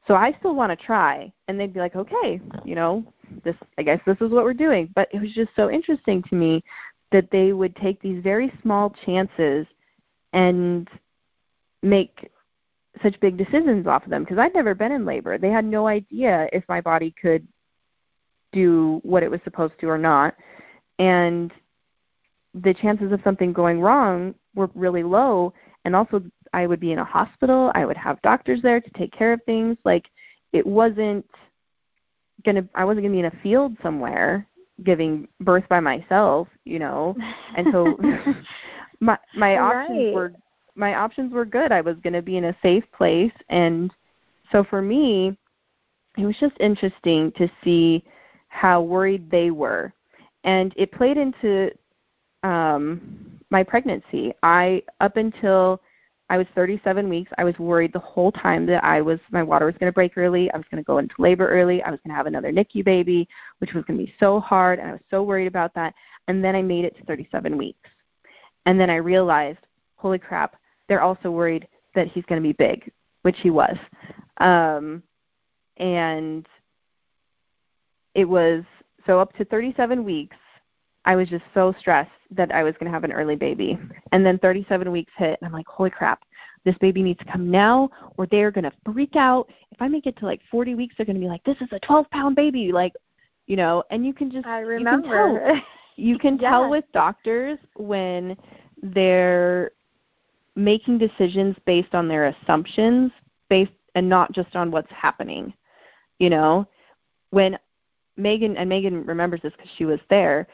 so 0.07 0.15
I 0.15 0.35
still 0.39 0.55
want 0.55 0.77
to 0.77 0.85
try. 0.85 1.31
And 1.47 1.59
they'd 1.59 1.73
be 1.73 1.79
like, 1.79 1.95
okay, 1.95 2.39
you 2.63 2.75
know, 2.75 3.03
this, 3.43 3.55
I 3.77 3.83
guess 3.83 3.99
this 4.05 4.17
is 4.21 4.31
what 4.31 4.43
we're 4.43 4.53
doing. 4.53 4.89
But 4.95 5.09
it 5.13 5.21
was 5.21 5.33
just 5.33 5.51
so 5.55 5.69
interesting 5.69 6.23
to 6.23 6.35
me 6.35 6.63
that 7.11 7.29
they 7.31 7.53
would 7.53 7.75
take 7.75 8.01
these 8.01 8.21
very 8.23 8.51
small 8.61 8.93
chances 9.05 9.65
and 10.33 10.87
make 11.81 12.29
such 13.01 13.19
big 13.19 13.37
decisions 13.37 13.87
off 13.87 14.03
of 14.03 14.09
them 14.09 14.23
because 14.23 14.37
I'd 14.37 14.53
never 14.53 14.75
been 14.75 14.91
in 14.91 15.05
labor. 15.05 15.37
They 15.37 15.49
had 15.49 15.65
no 15.65 15.87
idea 15.87 16.49
if 16.51 16.63
my 16.67 16.81
body 16.81 17.13
could 17.21 17.47
do 18.51 18.99
what 19.03 19.23
it 19.23 19.31
was 19.31 19.39
supposed 19.43 19.73
to 19.79 19.87
or 19.87 19.97
not. 19.97 20.35
And 20.97 21.53
the 22.53 22.73
chances 22.73 23.11
of 23.11 23.21
something 23.23 23.53
going 23.53 23.79
wrong 23.79 24.33
were 24.55 24.69
really 24.73 25.03
low 25.03 25.53
and 25.85 25.95
also 25.95 26.21
I 26.53 26.67
would 26.67 26.79
be 26.79 26.91
in 26.91 26.99
a 26.99 27.05
hospital. 27.05 27.71
I 27.75 27.85
would 27.85 27.97
have 27.97 28.21
doctors 28.21 28.61
there 28.61 28.81
to 28.81 28.89
take 28.91 29.11
care 29.11 29.33
of 29.33 29.41
things. 29.45 29.77
Like 29.85 30.05
it 30.53 30.65
wasn't 30.65 31.25
gonna. 32.45 32.67
I 32.75 32.85
wasn't 32.85 33.03
gonna 33.03 33.13
be 33.13 33.19
in 33.19 33.25
a 33.25 33.41
field 33.43 33.77
somewhere 33.81 34.47
giving 34.83 35.27
birth 35.41 35.65
by 35.69 35.79
myself, 35.79 36.47
you 36.63 36.79
know. 36.79 37.15
And 37.55 37.67
so 37.71 37.97
my 38.99 39.17
my 39.35 39.57
options 39.57 40.05
right. 40.05 40.13
were 40.13 40.33
my 40.75 40.95
options 40.95 41.33
were 41.33 41.45
good. 41.45 41.71
I 41.71 41.81
was 41.81 41.97
gonna 42.03 42.21
be 42.21 42.37
in 42.37 42.45
a 42.45 42.57
safe 42.61 42.83
place, 42.91 43.33
and 43.49 43.91
so 44.51 44.63
for 44.63 44.81
me, 44.81 45.37
it 46.17 46.25
was 46.25 46.35
just 46.39 46.55
interesting 46.59 47.31
to 47.33 47.49
see 47.63 48.03
how 48.47 48.81
worried 48.81 49.29
they 49.29 49.51
were, 49.51 49.93
and 50.43 50.73
it 50.75 50.91
played 50.91 51.17
into 51.17 51.71
um 52.43 53.39
my 53.49 53.63
pregnancy. 53.63 54.33
I 54.43 54.83
up 54.99 55.17
until 55.17 55.81
I 56.29 56.37
was 56.37 56.45
37 56.53 57.09
weeks. 57.09 57.31
I 57.37 57.43
was 57.43 57.57
worried 57.57 57.91
the 57.91 57.99
whole 57.99 58.31
time 58.31 58.65
that 58.67 58.83
I 58.83 59.01
was 59.01 59.19
my 59.31 59.41
water 59.41 59.65
was 59.65 59.75
going 59.79 59.91
to 59.91 59.95
break 59.95 60.15
early. 60.15 60.51
I 60.51 60.57
was 60.57 60.65
going 60.69 60.81
to 60.81 60.85
go 60.85 60.99
into 60.99 61.15
labor 61.17 61.47
early. 61.47 61.81
I 61.81 61.89
was 61.89 61.99
going 62.05 62.11
to 62.11 62.17
have 62.17 62.27
another 62.27 62.51
NICU 62.51 62.85
baby, 62.85 63.27
which 63.57 63.73
was 63.73 63.83
going 63.85 63.99
to 63.99 64.05
be 64.05 64.13
so 64.19 64.39
hard, 64.39 64.79
and 64.79 64.89
I 64.89 64.91
was 64.91 65.01
so 65.09 65.23
worried 65.23 65.47
about 65.47 65.73
that. 65.73 65.95
And 66.27 66.43
then 66.43 66.55
I 66.55 66.61
made 66.61 66.85
it 66.85 66.95
to 66.97 67.05
37 67.05 67.57
weeks, 67.57 67.89
and 68.69 68.79
then 68.79 68.91
I 68.91 68.97
realized, 68.97 69.57
holy 69.95 70.19
crap, 70.19 70.55
they're 70.87 71.01
also 71.01 71.31
worried 71.31 71.67
that 71.95 72.05
he's 72.05 72.23
going 72.25 72.39
to 72.39 72.47
be 72.47 72.53
big, 72.53 72.91
which 73.23 73.37
he 73.39 73.49
was. 73.49 73.75
Um, 74.37 75.01
and 75.77 76.47
it 78.13 78.25
was 78.25 78.63
so 79.07 79.19
up 79.19 79.35
to 79.37 79.45
37 79.45 80.03
weeks. 80.03 80.37
I 81.03 81.15
was 81.15 81.27
just 81.29 81.45
so 81.55 81.73
stressed 81.79 82.11
that 82.29 82.53
I 82.53 82.61
was 82.61 82.75
going 82.75 82.85
to 82.85 82.91
have 82.91 83.03
an 83.03 83.11
early 83.11 83.35
baby. 83.35 83.79
And 84.11 84.23
then 84.23 84.37
37 84.37 84.91
weeks 84.91 85.13
hit, 85.17 85.39
and 85.41 85.47
I'm 85.47 85.51
like, 85.51 85.65
holy 85.65 85.89
crap, 85.89 86.21
this 86.63 86.77
baby 86.77 87.01
needs 87.01 87.17
to 87.21 87.25
come 87.25 87.49
now, 87.49 87.89
or 88.17 88.27
they're 88.27 88.51
going 88.51 88.65
to 88.65 88.73
freak 88.85 89.15
out. 89.15 89.49
If 89.71 89.81
I 89.81 89.87
make 89.87 90.05
it 90.05 90.15
to 90.17 90.27
like 90.27 90.41
40 90.51 90.75
weeks, 90.75 90.93
they're 90.95 91.07
going 91.07 91.15
to 91.15 91.19
be 91.19 91.27
like, 91.27 91.43
this 91.43 91.57
is 91.59 91.69
a 91.71 91.79
12 91.79 92.07
pound 92.11 92.35
baby. 92.35 92.71
Like, 92.71 92.93
you 93.47 93.55
know, 93.55 93.83
and 93.89 94.05
you 94.05 94.13
can 94.13 94.29
just, 94.29 94.45
I 94.45 94.59
remember. 94.59 95.59
You 95.99 96.17
can 96.17 96.37
tell, 96.37 96.39
you 96.39 96.43
yes. 96.43 96.51
tell 96.51 96.69
with 96.69 96.85
doctors 96.93 97.59
when 97.75 98.37
they're 98.81 99.71
making 100.55 100.97
decisions 100.97 101.55
based 101.65 101.93
on 101.93 102.07
their 102.07 102.27
assumptions 102.27 103.11
based 103.49 103.71
and 103.95 104.07
not 104.07 104.31
just 104.31 104.55
on 104.55 104.71
what's 104.71 104.91
happening 104.91 105.53
you 106.19 106.29
know? 106.29 106.67
When 107.31 107.57
Meagan 108.17 108.57
and 108.57 108.69
Meagan 108.69 109.05
remembers 109.05 109.41
this 109.41 109.53
because 109.53 109.71
she 109.77 109.85
was 109.85 109.99
there 110.09 110.47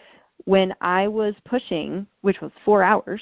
when 0.44 0.76
i 0.82 1.08
was 1.08 1.34
pushing 1.46 2.06
which 2.22 2.42
was 2.42 2.52
four 2.66 2.84
hours 2.84 3.22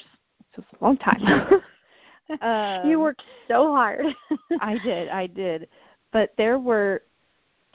so 0.54 0.62
it's 0.62 0.80
a 0.80 0.84
long 0.84 0.96
time 0.98 1.22
um, 2.42 2.90
you 2.90 2.98
worked 2.98 3.22
so 3.46 3.72
hard. 3.72 4.04
I 4.60 4.76
did 4.78 5.08
i 5.08 5.28
did. 5.28 5.68
But 6.12 6.34
there 6.36 6.58
were 6.58 7.02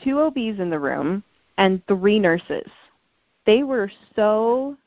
two 0.03 0.19
obs 0.19 0.59
in 0.59 0.69
the 0.69 0.77
room 0.77 1.23
and 1.57 1.81
three 1.87 2.19
nurses 2.19 2.69
they 3.45 3.63
were 3.63 3.91
so 4.15 4.77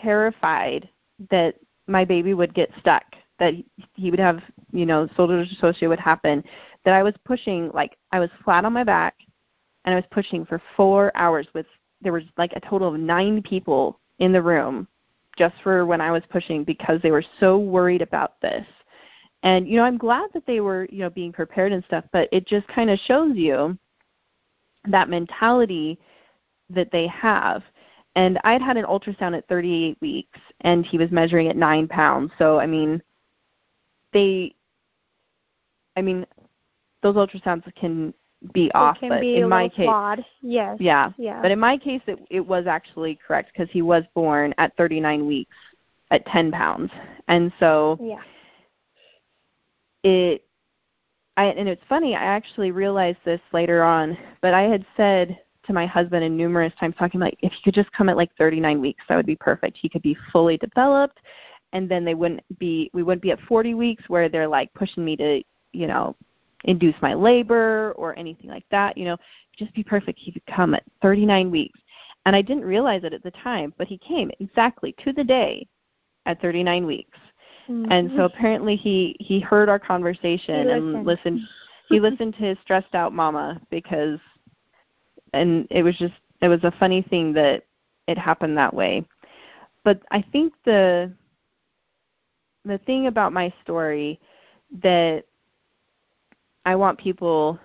terrified 0.00 0.88
that 1.30 1.56
my 1.86 2.04
baby 2.04 2.34
would 2.34 2.54
get 2.54 2.70
stuck 2.78 3.04
that 3.38 3.54
he 3.94 4.10
would 4.10 4.20
have, 4.20 4.40
you 4.72 4.84
know, 4.84 5.08
shoulder 5.16 5.44
dystocia 5.44 5.88
would 5.88 6.00
happen, 6.00 6.42
that 6.84 6.94
I 6.94 7.02
was 7.02 7.14
pushing 7.24 7.70
like 7.72 7.96
I 8.12 8.18
was 8.18 8.30
flat 8.44 8.64
on 8.64 8.72
my 8.72 8.84
back 8.84 9.16
and 9.84 9.94
I 9.94 9.96
was 9.96 10.04
pushing 10.10 10.44
for 10.44 10.60
four 10.76 11.12
hours 11.16 11.46
with 11.54 11.66
there 12.00 12.12
was 12.12 12.24
like 12.36 12.52
a 12.54 12.60
total 12.60 12.94
of 12.94 13.00
nine 13.00 13.42
people 13.42 14.00
in 14.18 14.32
the 14.32 14.42
room 14.42 14.86
just 15.36 15.54
for 15.62 15.86
when 15.86 16.00
I 16.00 16.10
was 16.10 16.22
pushing 16.30 16.64
because 16.64 17.00
they 17.02 17.10
were 17.10 17.24
so 17.38 17.58
worried 17.58 18.02
about 18.02 18.40
this. 18.40 18.66
And 19.42 19.68
you 19.68 19.76
know, 19.76 19.84
I'm 19.84 19.98
glad 19.98 20.30
that 20.34 20.46
they 20.46 20.60
were, 20.60 20.88
you 20.90 20.98
know, 20.98 21.10
being 21.10 21.32
prepared 21.32 21.72
and 21.72 21.84
stuff, 21.84 22.04
but 22.12 22.28
it 22.32 22.46
just 22.46 22.66
kind 22.68 22.90
of 22.90 22.98
shows 23.00 23.36
you 23.36 23.78
that 24.86 25.08
mentality 25.08 25.98
that 26.70 26.90
they 26.90 27.06
have. 27.06 27.62
And 28.18 28.36
I'd 28.42 28.60
had 28.60 28.76
an 28.76 28.84
ultrasound 28.84 29.36
at 29.36 29.46
38 29.46 29.96
weeks, 30.00 30.40
and 30.62 30.84
he 30.84 30.98
was 30.98 31.08
measuring 31.12 31.46
at 31.46 31.56
nine 31.56 31.86
pounds. 31.86 32.32
So 32.36 32.58
I 32.58 32.66
mean, 32.66 33.00
they 34.12 34.56
I 35.96 36.02
mean 36.02 36.26
those 37.00 37.14
ultrasounds 37.14 37.72
can 37.76 38.12
be 38.52 38.72
off, 38.72 38.98
can 38.98 39.10
but 39.10 39.20
be 39.20 39.36
in 39.36 39.48
my 39.48 39.68
case, 39.68 39.86
flawed. 39.86 40.24
yes, 40.42 40.76
yeah, 40.80 41.12
yeah. 41.16 41.40
But 41.40 41.52
in 41.52 41.60
my 41.60 41.78
case, 41.78 42.00
it 42.08 42.18
it 42.28 42.40
was 42.40 42.66
actually 42.66 43.20
correct 43.24 43.52
because 43.52 43.70
he 43.70 43.82
was 43.82 44.02
born 44.14 44.52
at 44.58 44.76
39 44.76 45.24
weeks 45.24 45.54
at 46.10 46.26
10 46.26 46.50
pounds, 46.50 46.90
and 47.28 47.52
so 47.60 47.98
yeah, 48.02 48.22
it. 50.02 50.44
I 51.36 51.44
and 51.44 51.68
it's 51.68 51.82
funny. 51.88 52.16
I 52.16 52.24
actually 52.24 52.72
realized 52.72 53.18
this 53.24 53.40
later 53.52 53.84
on, 53.84 54.18
but 54.42 54.54
I 54.54 54.62
had 54.62 54.84
said 54.96 55.38
to 55.68 55.72
my 55.72 55.86
husband 55.86 56.24
and 56.24 56.36
numerous 56.36 56.72
times 56.80 56.96
talking 56.98 57.20
like 57.20 57.38
if 57.40 57.52
he 57.52 57.62
could 57.62 57.74
just 57.74 57.92
come 57.92 58.08
at 58.08 58.16
like 58.16 58.34
39 58.36 58.80
weeks, 58.80 59.04
that 59.08 59.14
would 59.14 59.26
be 59.26 59.36
perfect. 59.36 59.76
He 59.76 59.88
could 59.88 60.02
be 60.02 60.16
fully 60.32 60.58
developed 60.58 61.20
and 61.72 61.88
then 61.88 62.04
they 62.04 62.14
wouldn't 62.14 62.42
be 62.58 62.90
we 62.92 63.02
wouldn't 63.02 63.22
be 63.22 63.30
at 63.30 63.40
40 63.42 63.74
weeks 63.74 64.02
where 64.08 64.28
they're 64.28 64.48
like 64.48 64.72
pushing 64.74 65.04
me 65.04 65.16
to 65.16 65.42
you 65.72 65.86
know 65.86 66.16
induce 66.64 66.94
my 67.00 67.14
labor 67.14 67.92
or 67.96 68.18
anything 68.18 68.50
like 68.50 68.64
that 68.70 68.98
you 68.98 69.04
know. 69.04 69.16
Just 69.56 69.74
be 69.74 69.82
perfect. 69.82 70.20
He 70.20 70.30
could 70.30 70.46
come 70.46 70.72
at 70.74 70.84
39 71.02 71.50
weeks. 71.50 71.78
And 72.26 72.36
i 72.36 72.42
didn't 72.42 72.64
realize 72.64 73.04
it 73.04 73.12
at 73.14 73.22
the 73.22 73.30
time 73.30 73.72
but 73.78 73.86
he 73.86 73.98
came 73.98 74.30
exactly 74.40 74.94
to 75.04 75.12
the 75.12 75.24
day 75.24 75.66
at 76.26 76.40
39 76.42 76.86
weeks. 76.86 77.18
Mm-hmm. 77.68 77.92
and 77.92 78.10
so 78.16 78.24
apparently 78.24 78.76
he 78.76 79.14
he 79.20 79.40
heard 79.40 79.68
our 79.68 79.78
conversation 79.78 80.68
he 80.68 80.72
and 80.72 81.04
listened. 81.04 81.40
he 81.88 82.00
listened 82.06 82.34
to 82.34 82.40
his 82.40 82.58
stressed 82.62 82.94
out 82.94 83.12
mama 83.12 83.60
because 83.70 84.18
and 85.32 85.66
it 85.70 85.82
was 85.82 85.96
just 85.96 86.14
it 86.40 86.48
was 86.48 86.62
a 86.64 86.74
funny 86.78 87.02
thing 87.02 87.32
that 87.34 87.64
it 88.06 88.18
happened 88.18 88.56
that 88.56 88.74
way. 88.74 89.04
But 89.84 90.00
i 90.10 90.22
think 90.32 90.52
the 90.64 91.12
the 92.64 92.78
thing 92.78 93.06
about 93.06 93.32
my 93.32 93.52
story 93.62 94.20
that 94.82 95.24
I 96.64 96.76
want 96.76 96.98
people 96.98 97.58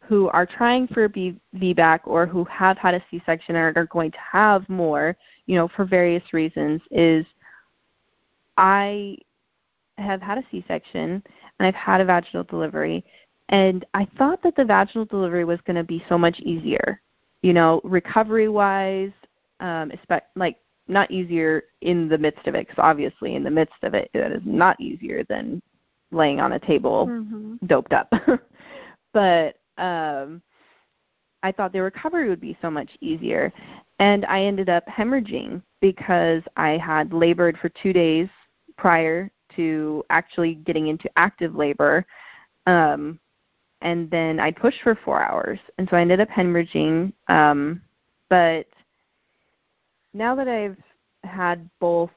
who 0.00 0.28
are 0.30 0.44
trying 0.44 0.88
for 0.88 1.04
a 1.04 1.08
VBAC 1.08 2.00
or 2.04 2.26
who 2.26 2.44
have 2.44 2.76
had 2.76 2.94
a 2.94 3.04
C-section 3.10 3.54
and 3.56 3.76
are 3.76 3.86
going 3.86 4.10
to 4.10 4.18
have 4.18 4.68
more, 4.68 5.16
you 5.46 5.54
know, 5.54 5.68
for 5.68 5.84
various 5.84 6.32
reasons, 6.32 6.82
is 6.90 7.24
I 8.56 9.16
have 9.96 10.20
had 10.20 10.38
a 10.38 10.44
C-section 10.50 11.22
and 11.58 11.66
I've 11.66 11.74
had 11.74 12.00
a 12.00 12.04
vaginal 12.04 12.44
delivery, 12.44 13.04
and 13.50 13.84
I 13.94 14.06
thought 14.16 14.42
that 14.42 14.56
the 14.56 14.64
vaginal 14.64 15.04
delivery 15.04 15.44
was 15.44 15.60
going 15.66 15.76
to 15.76 15.84
be 15.84 16.04
so 16.08 16.16
much 16.16 16.38
easier, 16.40 17.00
you 17.42 17.52
know, 17.52 17.80
recovery-wise, 17.84 19.12
um, 19.60 19.92
like 20.36 20.56
not 20.88 21.10
easier 21.10 21.64
in 21.80 22.08
the 22.08 22.18
midst 22.18 22.46
of 22.46 22.54
it 22.54 22.66
because 22.66 22.82
obviously 22.82 23.34
in 23.34 23.42
the 23.42 23.50
midst 23.50 23.74
of 23.82 23.94
it 23.94 24.10
that 24.12 24.32
is 24.32 24.42
not 24.44 24.78
easier 24.80 25.24
than 25.24 25.62
laying 26.12 26.40
on 26.40 26.52
a 26.52 26.58
table 26.58 27.06
mm-hmm. 27.06 27.54
doped 27.66 27.92
up 27.92 28.12
but 29.12 29.56
um 29.78 30.42
i 31.42 31.50
thought 31.50 31.72
the 31.72 31.80
recovery 31.80 32.28
would 32.28 32.40
be 32.40 32.56
so 32.60 32.70
much 32.70 32.90
easier 33.00 33.52
and 33.98 34.26
i 34.26 34.42
ended 34.42 34.68
up 34.68 34.86
hemorrhaging 34.86 35.62
because 35.80 36.42
i 36.56 36.70
had 36.72 37.12
labored 37.12 37.56
for 37.58 37.70
two 37.70 37.92
days 37.92 38.28
prior 38.76 39.30
to 39.56 40.04
actually 40.10 40.56
getting 40.56 40.88
into 40.88 41.08
active 41.16 41.54
labor 41.54 42.04
um 42.66 43.18
and 43.84 44.10
then 44.10 44.40
i 44.40 44.50
pushed 44.50 44.82
for 44.82 44.98
four 45.04 45.22
hours 45.22 45.58
and 45.78 45.88
so 45.88 45.96
i 45.96 46.00
ended 46.00 46.20
up 46.20 46.28
hemorrhaging 46.28 47.12
um 47.28 47.80
but 48.28 48.66
now 50.14 50.34
that 50.34 50.48
I've 50.48 50.78
had 51.24 51.68
both 51.80 52.10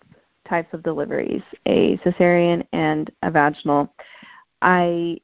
types 0.47 0.73
of 0.73 0.83
deliveries, 0.83 1.41
a 1.65 1.97
cesarean 1.97 2.65
and 2.71 3.11
a 3.23 3.31
vaginal, 3.31 3.93
I 4.61 5.19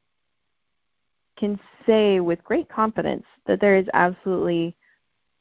can 1.36 1.58
say 1.86 2.20
with 2.20 2.44
great 2.44 2.68
confidence 2.68 3.24
that 3.46 3.60
there 3.60 3.76
is 3.76 3.86
absolutely 3.94 4.76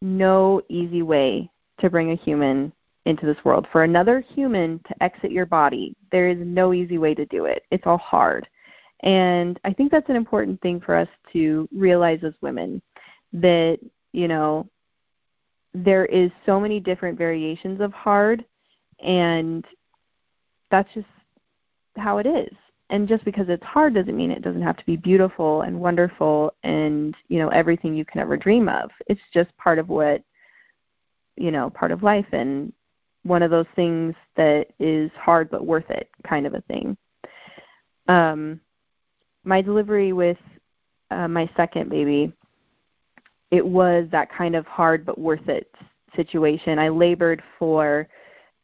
no 0.01 0.61
easy 0.69 1.01
way 1.01 1.49
to 1.79 1.89
bring 1.89 2.11
a 2.11 2.15
human 2.15 2.71
into 3.05 3.25
this 3.25 3.43
world. 3.43 3.67
For 3.71 3.83
another 3.83 4.21
human 4.21 4.79
to 4.87 5.03
exit 5.03 5.31
your 5.31 5.45
body, 5.45 5.95
there 6.11 6.29
is 6.29 6.37
no 6.39 6.73
easy 6.73 6.97
way 6.97 7.13
to 7.15 7.25
do 7.25 7.45
it. 7.45 7.63
It's 7.71 7.83
all 7.85 7.97
hard. 7.97 8.47
And 9.03 9.59
I 9.65 9.73
think 9.73 9.91
that's 9.91 10.09
an 10.09 10.15
important 10.15 10.61
thing 10.61 10.79
for 10.79 10.95
us 10.95 11.09
to 11.33 11.67
realize 11.75 12.19
as 12.23 12.33
women 12.41 12.81
that, 13.33 13.79
you 14.13 14.27
know, 14.27 14.67
there 15.73 16.05
is 16.05 16.31
so 16.45 16.59
many 16.59 16.79
different 16.79 17.17
variations 17.17 17.81
of 17.81 17.91
hard 17.93 18.45
and 18.99 19.65
that's 20.71 20.91
just 20.93 21.07
how 21.97 22.17
it 22.17 22.25
is. 22.25 22.53
And 22.89 23.07
just 23.07 23.25
because 23.25 23.49
it's 23.49 23.63
hard 23.63 23.93
doesn't 23.93 24.15
mean 24.15 24.31
it 24.31 24.41
doesn't 24.41 24.61
have 24.61 24.77
to 24.77 24.85
be 24.85 24.95
beautiful 24.95 25.61
and 25.61 25.79
wonderful 25.79 26.53
and 26.63 27.15
you 27.27 27.39
know 27.39 27.49
everything 27.49 27.95
you 27.95 28.05
can 28.05 28.21
ever 28.21 28.37
dream 28.37 28.69
of. 28.69 28.91
It's 29.07 29.21
just 29.33 29.55
part 29.57 29.79
of 29.79 29.89
what 29.89 30.21
you 31.35 31.49
know 31.49 31.69
part 31.71 31.91
of 31.91 32.03
life 32.03 32.27
and 32.31 32.71
one 33.23 33.41
of 33.41 33.51
those 33.51 33.65
things 33.75 34.13
that 34.35 34.67
is 34.79 35.09
hard 35.15 35.49
but 35.49 35.65
worth 35.65 35.89
it 35.89 36.09
kind 36.27 36.45
of 36.45 36.53
a 36.53 36.61
thing. 36.61 36.95
Um 38.07 38.59
my 39.43 39.61
delivery 39.61 40.13
with 40.13 40.37
uh, 41.11 41.27
my 41.27 41.49
second 41.55 41.89
baby 41.89 42.33
it 43.53 43.63
was 43.63 44.07
that 44.11 44.31
kind 44.31 44.55
of 44.55 44.65
hard 44.65 45.05
but 45.05 45.19
worth 45.19 45.47
it 45.47 45.71
situation. 46.15 46.79
I 46.79 46.89
labored 46.89 47.43
for 47.59 48.07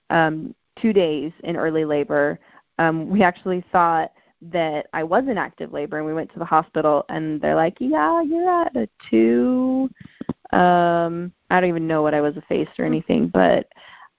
um, 0.10 0.56
two 0.82 0.94
days 0.94 1.32
in 1.44 1.56
early 1.56 1.86
labor. 1.86 2.40
Um, 2.80 3.08
we 3.08 3.22
actually 3.22 3.64
thought 3.72 4.12
that 4.42 4.88
I 4.94 5.04
was 5.04 5.26
in 5.28 5.38
active 5.38 5.74
labor, 5.74 5.98
and 5.98 6.08
we 6.08 6.14
went 6.16 6.34
to 6.34 6.40
the 6.40 6.46
hospital, 6.46 7.06
and 7.10 7.40
they're 7.40 7.56
like, 7.56 7.78
"Yeah, 7.80 8.24
you're 8.24 8.50
at 8.50 8.76
a 8.76 8.90
two. 9.12 9.92
Um, 10.54 11.32
I 11.52 11.60
don't 11.60 11.70
even 11.70 11.88
know 11.88 12.02
what 12.02 12.16
I 12.16 12.22
was 12.22 12.36
a 12.38 12.42
face 12.42 12.70
or 12.80 12.86
anything, 12.86 13.28
but 13.28 13.68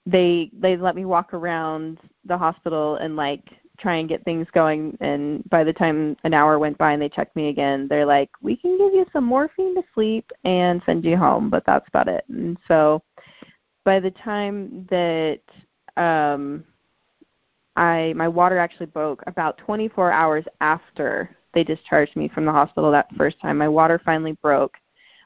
they 0.06 0.52
they 0.52 0.76
let 0.76 0.94
me 0.94 1.04
walk 1.04 1.34
around 1.34 1.98
the 2.26 2.38
hospital 2.38 2.94
and 2.96 3.16
like 3.16 3.44
try 3.80 3.96
and 3.96 4.08
get 4.08 4.24
things 4.24 4.46
going 4.52 4.96
and 5.00 5.48
by 5.50 5.64
the 5.64 5.72
time 5.72 6.16
an 6.24 6.34
hour 6.34 6.58
went 6.58 6.76
by 6.78 6.92
and 6.92 7.00
they 7.00 7.08
checked 7.08 7.34
me 7.34 7.48
again 7.48 7.86
they're 7.88 8.06
like 8.06 8.30
we 8.42 8.56
can 8.56 8.76
give 8.76 8.92
you 8.92 9.06
some 9.12 9.24
morphine 9.24 9.74
to 9.74 9.82
sleep 9.94 10.30
and 10.44 10.82
send 10.84 11.04
you 11.04 11.16
home 11.16 11.48
but 11.48 11.64
that's 11.66 11.88
about 11.88 12.08
it 12.08 12.24
and 12.28 12.56
so 12.68 13.02
by 13.84 13.98
the 13.98 14.10
time 14.10 14.86
that 14.90 15.40
um 15.96 16.64
I 17.76 18.12
my 18.16 18.28
water 18.28 18.58
actually 18.58 18.86
broke 18.86 19.22
about 19.26 19.56
24 19.58 20.12
hours 20.12 20.44
after 20.60 21.34
they 21.54 21.64
discharged 21.64 22.16
me 22.16 22.28
from 22.28 22.44
the 22.44 22.52
hospital 22.52 22.90
that 22.90 23.14
first 23.16 23.40
time. 23.40 23.58
My 23.58 23.68
water 23.68 24.00
finally 24.04 24.36
broke. 24.42 24.74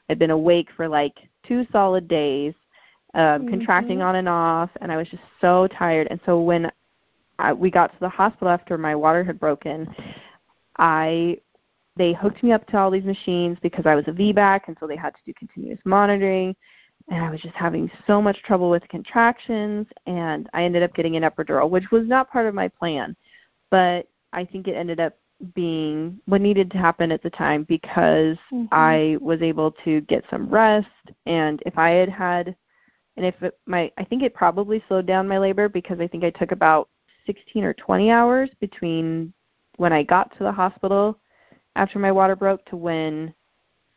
I'd 0.09 0.19
been 0.19 0.31
awake 0.31 0.69
for 0.75 0.87
like 0.87 1.17
two 1.47 1.65
solid 1.71 2.07
days, 2.07 2.53
um, 3.13 3.41
mm-hmm. 3.41 3.49
contracting 3.49 4.01
on 4.01 4.15
and 4.15 4.29
off, 4.29 4.69
and 4.81 4.91
I 4.91 4.97
was 4.97 5.09
just 5.09 5.23
so 5.41 5.67
tired. 5.67 6.07
And 6.09 6.19
so 6.25 6.39
when 6.39 6.71
I, 7.39 7.53
we 7.53 7.69
got 7.69 7.87
to 7.93 7.99
the 7.99 8.09
hospital 8.09 8.49
after 8.49 8.77
my 8.77 8.95
water 8.95 9.23
had 9.23 9.39
broken, 9.39 9.87
I 10.77 11.37
they 11.97 12.13
hooked 12.13 12.43
me 12.43 12.51
up 12.51 12.67
to 12.67 12.77
all 12.77 12.91
these 12.91 13.05
machines 13.05 13.57
because 13.61 13.85
I 13.85 13.95
was 13.95 14.05
a 14.07 14.11
VBAC, 14.11 14.61
and 14.67 14.75
so 14.79 14.87
they 14.87 14.97
had 14.97 15.11
to 15.11 15.21
do 15.25 15.33
continuous 15.37 15.79
monitoring. 15.85 16.55
And 17.09 17.23
I 17.23 17.29
was 17.29 17.39
just 17.39 17.55
having 17.55 17.89
so 18.07 18.21
much 18.21 18.41
trouble 18.43 18.69
with 18.69 18.87
contractions, 18.89 19.87
and 20.07 20.49
I 20.53 20.63
ended 20.63 20.83
up 20.83 20.93
getting 20.95 21.15
an 21.15 21.23
epidural, 21.23 21.69
which 21.69 21.91
was 21.91 22.07
not 22.07 22.31
part 22.31 22.47
of 22.47 22.55
my 22.55 22.67
plan, 22.67 23.15
but 23.69 24.07
I 24.33 24.43
think 24.43 24.67
it 24.67 24.73
ended 24.73 24.99
up 24.99 25.13
being 25.53 26.19
what 26.25 26.41
needed 26.41 26.71
to 26.71 26.77
happen 26.77 27.11
at 27.11 27.21
the 27.21 27.29
time 27.29 27.63
because 27.63 28.37
mm-hmm. 28.51 28.65
I 28.71 29.17
was 29.21 29.41
able 29.41 29.71
to 29.85 30.01
get 30.01 30.23
some 30.29 30.49
rest, 30.49 30.87
and 31.25 31.61
if 31.65 31.77
I 31.77 31.91
had 31.91 32.09
had, 32.09 32.55
and 33.17 33.25
if 33.25 33.41
it, 33.43 33.57
my, 33.65 33.91
I 33.97 34.03
think 34.03 34.23
it 34.23 34.33
probably 34.33 34.83
slowed 34.87 35.05
down 35.05 35.27
my 35.27 35.37
labor 35.37 35.69
because 35.69 35.99
I 35.99 36.07
think 36.07 36.23
I 36.23 36.31
took 36.31 36.51
about 36.51 36.89
16 37.25 37.63
or 37.63 37.73
20 37.73 38.11
hours 38.11 38.49
between 38.59 39.33
when 39.77 39.91
I 39.93 40.03
got 40.03 40.31
to 40.37 40.43
the 40.43 40.51
hospital 40.51 41.19
after 41.75 41.99
my 41.99 42.11
water 42.11 42.35
broke 42.35 42.65
to 42.65 42.75
when 42.75 43.33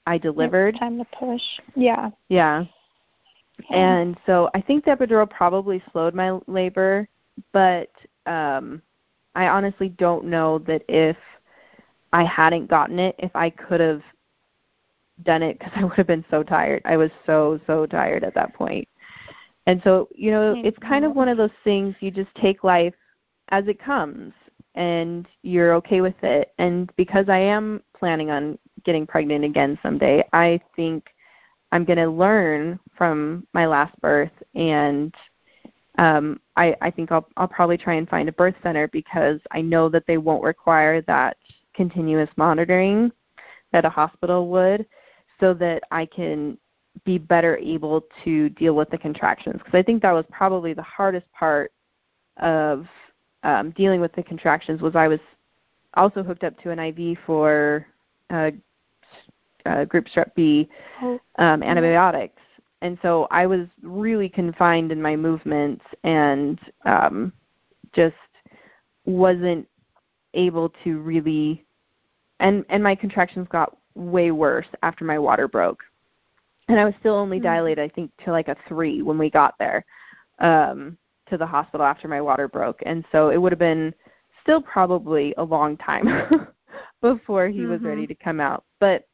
I 0.06 0.18
delivered. 0.18 0.76
Time 0.78 0.98
to 0.98 1.06
push. 1.18 1.42
Yeah. 1.74 2.10
Yeah. 2.28 2.64
And 3.70 4.16
so 4.24 4.48
I 4.54 4.60
think 4.60 4.84
the 4.84 4.92
epidural 4.92 5.28
probably 5.28 5.82
slowed 5.92 6.14
my 6.14 6.38
labor, 6.46 7.08
but 7.52 7.90
um 8.26 8.82
I 9.34 9.48
honestly 9.48 9.90
don't 9.90 10.24
know 10.24 10.58
that 10.60 10.82
if 10.88 11.16
I 12.12 12.24
hadn't 12.24 12.68
gotten 12.68 12.98
it, 12.98 13.14
if 13.18 13.30
I 13.34 13.50
could 13.50 13.80
have 13.80 14.02
done 15.24 15.42
it 15.42 15.58
because 15.58 15.72
I 15.76 15.84
would 15.84 15.96
have 15.96 16.06
been 16.06 16.24
so 16.30 16.42
tired. 16.42 16.82
I 16.84 16.96
was 16.96 17.10
so 17.26 17.60
so 17.66 17.86
tired 17.86 18.24
at 18.24 18.34
that 18.34 18.54
point. 18.54 18.88
And 19.66 19.82
so, 19.84 20.08
you 20.14 20.30
know, 20.30 20.54
it's 20.64 20.78
kind 20.78 21.04
of 21.04 21.14
one 21.14 21.28
of 21.28 21.36
those 21.36 21.50
things 21.62 21.94
you 22.00 22.10
just 22.10 22.34
take 22.36 22.64
life 22.64 22.94
as 23.48 23.66
it 23.66 23.82
comes 23.82 24.32
and 24.74 25.26
you're 25.42 25.74
okay 25.74 26.00
with 26.00 26.22
it. 26.22 26.52
And 26.58 26.90
because 26.96 27.28
I 27.28 27.38
am 27.38 27.82
planning 27.98 28.30
on 28.30 28.58
getting 28.84 29.06
pregnant 29.06 29.44
again 29.44 29.78
someday, 29.82 30.24
I 30.32 30.60
think 30.76 31.08
I'm 31.72 31.84
going 31.84 31.98
to 31.98 32.08
learn 32.08 32.78
from 32.96 33.46
my 33.52 33.66
last 33.66 33.98
birth 34.00 34.32
and 34.54 35.14
um 35.98 36.40
I 36.56 36.76
I 36.80 36.90
think 36.90 37.10
I'll 37.10 37.28
I'll 37.36 37.48
probably 37.48 37.76
try 37.76 37.94
and 37.94 38.08
find 38.08 38.28
a 38.28 38.32
birth 38.32 38.54
center 38.62 38.88
because 38.88 39.40
I 39.50 39.60
know 39.60 39.88
that 39.88 40.06
they 40.06 40.16
won't 40.16 40.44
require 40.44 41.02
that 41.02 41.36
continuous 41.74 42.30
monitoring 42.36 43.10
that 43.72 43.84
a 43.84 43.90
hospital 43.90 44.48
would 44.48 44.86
so 45.40 45.54
that 45.54 45.82
I 45.90 46.06
can 46.06 46.56
be 47.04 47.18
better 47.18 47.56
able 47.58 48.04
to 48.24 48.48
deal 48.50 48.74
with 48.74 48.90
the 48.90 48.98
contractions 48.98 49.58
because 49.58 49.74
I 49.78 49.82
think 49.82 50.02
that 50.02 50.12
was 50.12 50.24
probably 50.30 50.72
the 50.72 50.82
hardest 50.82 51.26
part 51.32 51.72
of 52.38 52.86
um, 53.48 53.70
dealing 53.70 54.00
with 54.00 54.12
the 54.12 54.22
contractions 54.22 54.82
was 54.82 54.94
I 54.94 55.08
was 55.08 55.20
also 55.94 56.22
hooked 56.22 56.44
up 56.44 56.60
to 56.62 56.70
an 56.70 56.78
IV 56.78 57.18
for 57.24 57.86
uh, 58.30 58.50
uh, 59.64 59.84
group 59.86 60.06
strep 60.06 60.34
B 60.34 60.68
um, 61.38 61.62
antibiotics, 61.62 62.42
and 62.82 62.98
so 63.00 63.26
I 63.30 63.46
was 63.46 63.66
really 63.82 64.28
confined 64.28 64.92
in 64.92 65.00
my 65.00 65.16
movements 65.16 65.84
and 66.04 66.58
um, 66.84 67.32
just 67.94 68.14
wasn't 69.06 69.66
able 70.34 70.70
to 70.84 70.98
really 70.98 71.64
and 72.40 72.64
and 72.68 72.82
my 72.82 72.94
contractions 72.94 73.48
got 73.50 73.76
way 73.94 74.30
worse 74.30 74.66
after 74.82 75.04
my 75.04 75.18
water 75.18 75.48
broke. 75.48 75.82
And 76.68 76.78
i 76.78 76.84
was 76.84 76.92
still 77.00 77.14
only 77.14 77.38
mm-hmm. 77.38 77.46
dilated 77.46 77.82
i 77.82 77.88
think 77.88 78.10
to 78.24 78.30
like 78.30 78.48
a 78.48 78.56
three 78.68 79.00
when 79.00 79.16
we 79.16 79.30
got 79.30 79.54
there. 79.58 79.84
Um 80.38 80.98
to 81.30 81.36
the 81.36 81.46
hospital 81.46 81.86
after 81.86 82.08
my 82.08 82.20
water 82.20 82.48
broke, 82.48 82.80
and 82.86 83.04
so 83.12 83.30
it 83.30 83.36
would 83.36 83.52
have 83.52 83.58
been 83.58 83.94
still 84.42 84.62
probably 84.62 85.34
a 85.38 85.42
long 85.42 85.76
time 85.76 86.48
before 87.00 87.48
he 87.48 87.60
mm-hmm. 87.60 87.72
was 87.72 87.82
ready 87.82 88.02
mm-hmm. 88.02 88.08
to 88.08 88.24
come 88.24 88.40
out. 88.40 88.64
But 88.80 89.06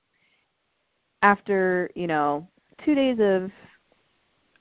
after 1.22 1.90
you 1.94 2.06
know 2.06 2.46
two 2.84 2.94
days 2.94 3.18
of 3.20 3.50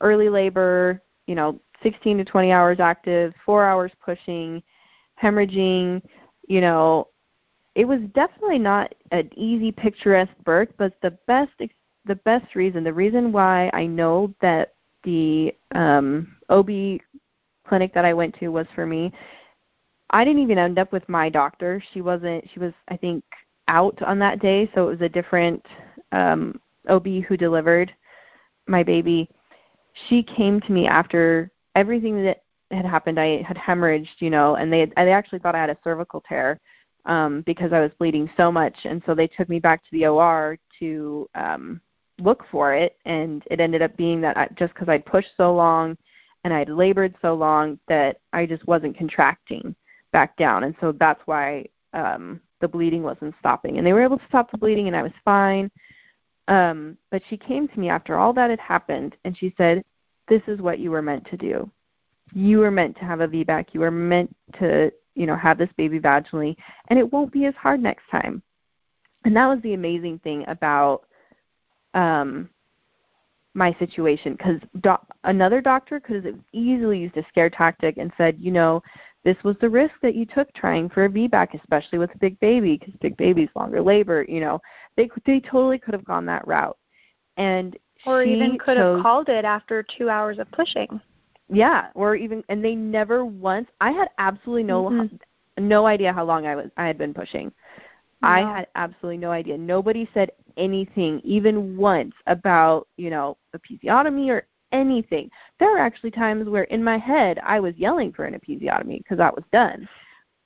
early 0.01 0.29
labor, 0.29 1.01
you 1.27 1.35
know 1.35 1.59
16 1.83 2.17
to 2.17 2.25
20 2.25 2.51
hours 2.51 2.79
active, 2.79 3.33
four 3.45 3.65
hours 3.65 3.91
pushing, 4.03 4.63
hemorrhaging, 5.21 6.01
you 6.47 6.61
know, 6.61 7.07
it 7.75 7.85
was 7.85 7.99
definitely 8.13 8.59
not 8.59 8.93
an 9.11 9.29
easy 9.35 9.71
picturesque 9.71 10.31
birth, 10.43 10.69
but 10.77 10.93
the 11.01 11.11
best 11.27 11.51
the 12.05 12.15
best 12.15 12.55
reason, 12.55 12.83
the 12.83 12.93
reason 12.93 13.31
why 13.31 13.69
I 13.73 13.85
know 13.85 14.33
that 14.41 14.73
the 15.03 15.55
um, 15.73 16.35
OB 16.49 16.99
clinic 17.67 17.93
that 17.93 18.05
I 18.05 18.13
went 18.13 18.35
to 18.39 18.49
was 18.49 18.67
for 18.75 18.85
me. 18.85 19.11
I 20.09 20.23
didn't 20.23 20.43
even 20.43 20.57
end 20.57 20.77
up 20.77 20.91
with 20.91 21.07
my 21.09 21.29
doctor. 21.29 21.83
She 21.93 22.01
wasn't. 22.01 22.47
She 22.53 22.59
was, 22.59 22.73
I 22.87 22.97
think, 22.97 23.23
out 23.67 23.99
on 24.01 24.19
that 24.19 24.39
day, 24.39 24.69
so 24.73 24.87
it 24.87 24.91
was 24.91 25.01
a 25.01 25.09
different 25.09 25.65
um, 26.11 26.59
OB 26.87 27.07
who 27.27 27.37
delivered 27.37 27.93
my 28.67 28.83
baby. 28.83 29.29
She 30.07 30.23
came 30.23 30.59
to 30.61 30.71
me 30.71 30.87
after 30.87 31.51
everything 31.75 32.23
that 32.23 32.43
had 32.71 32.85
happened. 32.85 33.19
I 33.19 33.41
had 33.41 33.57
hemorrhaged, 33.57 34.19
you 34.19 34.29
know, 34.29 34.55
and 34.55 34.71
they 34.71 34.81
had, 34.81 34.93
they 34.95 35.11
actually 35.11 35.39
thought 35.39 35.55
I 35.55 35.61
had 35.61 35.69
a 35.69 35.77
cervical 35.83 36.23
tear 36.27 36.59
um, 37.05 37.41
because 37.45 37.73
I 37.73 37.79
was 37.79 37.91
bleeding 37.97 38.29
so 38.37 38.51
much, 38.51 38.75
and 38.85 39.01
so 39.05 39.15
they 39.15 39.27
took 39.27 39.49
me 39.49 39.59
back 39.59 39.83
to 39.83 39.89
the 39.91 40.05
OR 40.07 40.57
to 40.79 41.29
um, 41.35 41.81
look 42.19 42.45
for 42.51 42.73
it, 42.73 42.97
and 43.05 43.43
it 43.49 43.59
ended 43.59 43.81
up 43.81 43.95
being 43.97 44.21
that 44.21 44.37
I, 44.37 44.47
just 44.57 44.73
because 44.73 44.89
I'd 44.89 45.05
pushed 45.05 45.31
so 45.37 45.53
long 45.53 45.97
and 46.43 46.53
I'd 46.53 46.69
labored 46.69 47.15
so 47.21 47.33
long 47.33 47.79
that 47.87 48.19
I 48.33 48.45
just 48.45 48.67
wasn't 48.67 48.97
contracting 48.97 49.75
back 50.11 50.37
down, 50.37 50.63
and 50.63 50.75
so 50.79 50.91
that's 50.91 51.21
why 51.25 51.65
um, 51.93 52.41
the 52.61 52.67
bleeding 52.67 53.03
wasn't 53.03 53.35
stopping. 53.39 53.77
And 53.77 53.85
they 53.85 53.93
were 53.93 54.03
able 54.03 54.17
to 54.17 54.27
stop 54.27 54.51
the 54.51 54.57
bleeding, 54.57 54.87
and 54.87 54.95
I 54.95 55.03
was 55.03 55.11
fine. 55.23 55.71
Um, 56.47 56.97
but 57.11 57.21
she 57.29 57.37
came 57.37 57.67
to 57.67 57.79
me 57.79 57.89
after 57.89 58.17
all 58.17 58.33
that 58.33 58.49
had 58.49 58.59
happened, 58.59 59.15
and 59.23 59.37
she 59.37 59.53
said, 59.57 59.83
"This 60.27 60.41
is 60.47 60.59
what 60.61 60.79
you 60.79 60.91
were 60.91 61.01
meant 61.01 61.25
to 61.29 61.37
do. 61.37 61.69
You 62.33 62.59
were 62.59 62.71
meant 62.71 62.97
to 62.97 63.05
have 63.05 63.21
a 63.21 63.27
VBAC. 63.27 63.67
You 63.73 63.81
were 63.81 63.91
meant 63.91 64.35
to, 64.59 64.91
you 65.15 65.25
know, 65.25 65.35
have 65.35 65.57
this 65.57 65.69
baby 65.77 65.99
vaginally, 65.99 66.55
and 66.87 66.99
it 66.99 67.11
won't 67.13 67.31
be 67.31 67.45
as 67.45 67.55
hard 67.55 67.81
next 67.81 68.09
time." 68.09 68.41
And 69.25 69.35
that 69.37 69.47
was 69.47 69.61
the 69.61 69.73
amazing 69.73 70.19
thing 70.19 70.43
about 70.47 71.05
um, 71.93 72.49
my 73.53 73.75
situation 73.79 74.33
because 74.33 74.59
do- 74.81 75.15
another 75.23 75.61
doctor 75.61 75.99
could 75.99 76.25
have 76.25 76.35
easily 76.53 76.99
used 76.99 77.17
a 77.17 77.25
scare 77.29 77.49
tactic 77.49 77.97
and 77.97 78.11
said, 78.17 78.35
you 78.39 78.51
know, 78.51 78.81
this 79.23 79.37
was 79.43 79.55
the 79.61 79.69
risk 79.69 79.93
that 80.01 80.15
you 80.15 80.25
took 80.25 80.51
trying 80.53 80.89
for 80.89 81.05
a 81.05 81.09
VBAC, 81.09 81.53
especially 81.59 81.97
with 81.97 82.13
a 82.13 82.17
big 82.17 82.39
baby, 82.39 82.77
because 82.77 82.93
big 83.01 83.15
babies 83.15 83.49
longer 83.55 83.81
labor. 83.81 84.25
You 84.27 84.41
know, 84.41 84.61
they 84.97 85.09
they 85.25 85.39
totally 85.39 85.79
could 85.79 85.93
have 85.93 86.03
gone 86.03 86.25
that 86.25 86.45
route, 86.45 86.77
and 87.37 87.77
or 88.05 88.23
even 88.23 88.57
could 88.57 88.77
chose, 88.77 88.97
have 88.97 89.03
called 89.03 89.29
it 89.29 89.45
after 89.45 89.85
two 89.97 90.09
hours 90.09 90.39
of 90.39 90.51
pushing. 90.51 90.99
Yeah, 91.49 91.87
or 91.95 92.15
even 92.15 92.43
and 92.49 92.63
they 92.63 92.75
never 92.75 93.23
once. 93.23 93.69
I 93.79 93.91
had 93.91 94.09
absolutely 94.17 94.63
no 94.63 94.83
mm-hmm. 94.83 95.67
no 95.69 95.85
idea 95.85 96.11
how 96.11 96.25
long 96.25 96.45
I 96.45 96.55
was 96.55 96.69
I 96.75 96.85
had 96.85 96.97
been 96.97 97.13
pushing. 97.13 97.51
No. 98.21 98.29
I 98.29 98.39
had 98.39 98.67
absolutely 98.75 99.17
no 99.17 99.31
idea. 99.31 99.57
Nobody 99.57 100.09
said 100.13 100.31
anything, 100.57 101.21
even 101.23 101.77
once, 101.77 102.13
about, 102.27 102.87
you 102.97 103.09
know, 103.09 103.37
episiotomy 103.55 104.29
or 104.29 104.47
anything. 104.73 105.29
There 105.59 105.69
were 105.71 105.79
actually 105.79 106.11
times 106.11 106.49
where 106.49 106.63
in 106.63 106.83
my 106.83 106.97
head 106.97 107.39
I 107.43 107.59
was 107.59 107.75
yelling 107.77 108.11
for 108.11 108.25
an 108.25 108.33
episiotomy 108.33 108.97
because 108.97 109.19
that 109.19 109.35
was 109.35 109.45
done. 109.53 109.87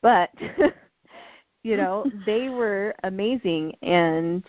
But 0.02 0.30
you 1.63 1.78
know, 1.78 2.06
they 2.26 2.50
were 2.50 2.93
amazing 3.04 3.74
and 3.82 4.43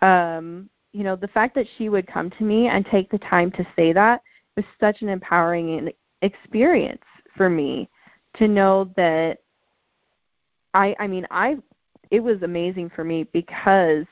um 0.00 0.70
you 0.94 1.04
know, 1.04 1.16
the 1.16 1.28
fact 1.28 1.54
that 1.54 1.66
she 1.76 1.90
would 1.90 2.06
come 2.06 2.30
to 2.30 2.44
me 2.44 2.68
and 2.68 2.86
take 2.86 3.10
the 3.10 3.18
time 3.18 3.50
to 3.52 3.66
say 3.76 3.92
that 3.92 4.22
was 4.56 4.64
such 4.80 5.02
an 5.02 5.08
empowering 5.10 5.90
experience 6.22 7.02
for 7.36 7.50
me 7.50 7.88
to 8.36 8.48
know 8.48 8.90
that 8.96 9.38
I 10.74 10.94
I 10.98 11.06
mean, 11.06 11.26
I 11.30 11.56
it 12.10 12.20
was 12.20 12.42
amazing 12.42 12.90
for 12.90 13.04
me 13.04 13.24
because 13.32 14.06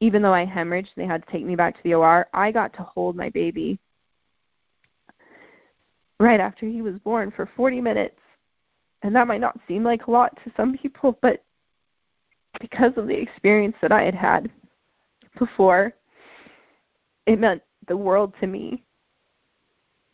even 0.00 0.22
though 0.22 0.34
I 0.34 0.44
hemorrhaged, 0.44 0.88
and 0.94 1.04
they 1.04 1.06
had 1.06 1.24
to 1.24 1.32
take 1.32 1.44
me 1.44 1.56
back 1.56 1.76
to 1.76 1.82
the 1.82 1.94
OR. 1.94 2.26
I 2.32 2.52
got 2.52 2.72
to 2.74 2.82
hold 2.82 3.16
my 3.16 3.30
baby 3.30 3.78
right 6.18 6.40
after 6.40 6.66
he 6.66 6.82
was 6.82 6.98
born 6.98 7.30
for 7.30 7.48
40 7.56 7.80
minutes. 7.80 8.18
And 9.02 9.14
that 9.14 9.26
might 9.26 9.40
not 9.40 9.58
seem 9.68 9.84
like 9.84 10.06
a 10.06 10.10
lot 10.10 10.36
to 10.44 10.52
some 10.56 10.76
people, 10.76 11.18
but 11.22 11.42
because 12.60 12.92
of 12.96 13.06
the 13.06 13.16
experience 13.16 13.76
that 13.82 13.92
I 13.92 14.02
had 14.02 14.14
had 14.14 14.50
before, 15.38 15.92
it 17.26 17.38
meant 17.38 17.62
the 17.88 17.96
world 17.96 18.32
to 18.40 18.46
me. 18.46 18.82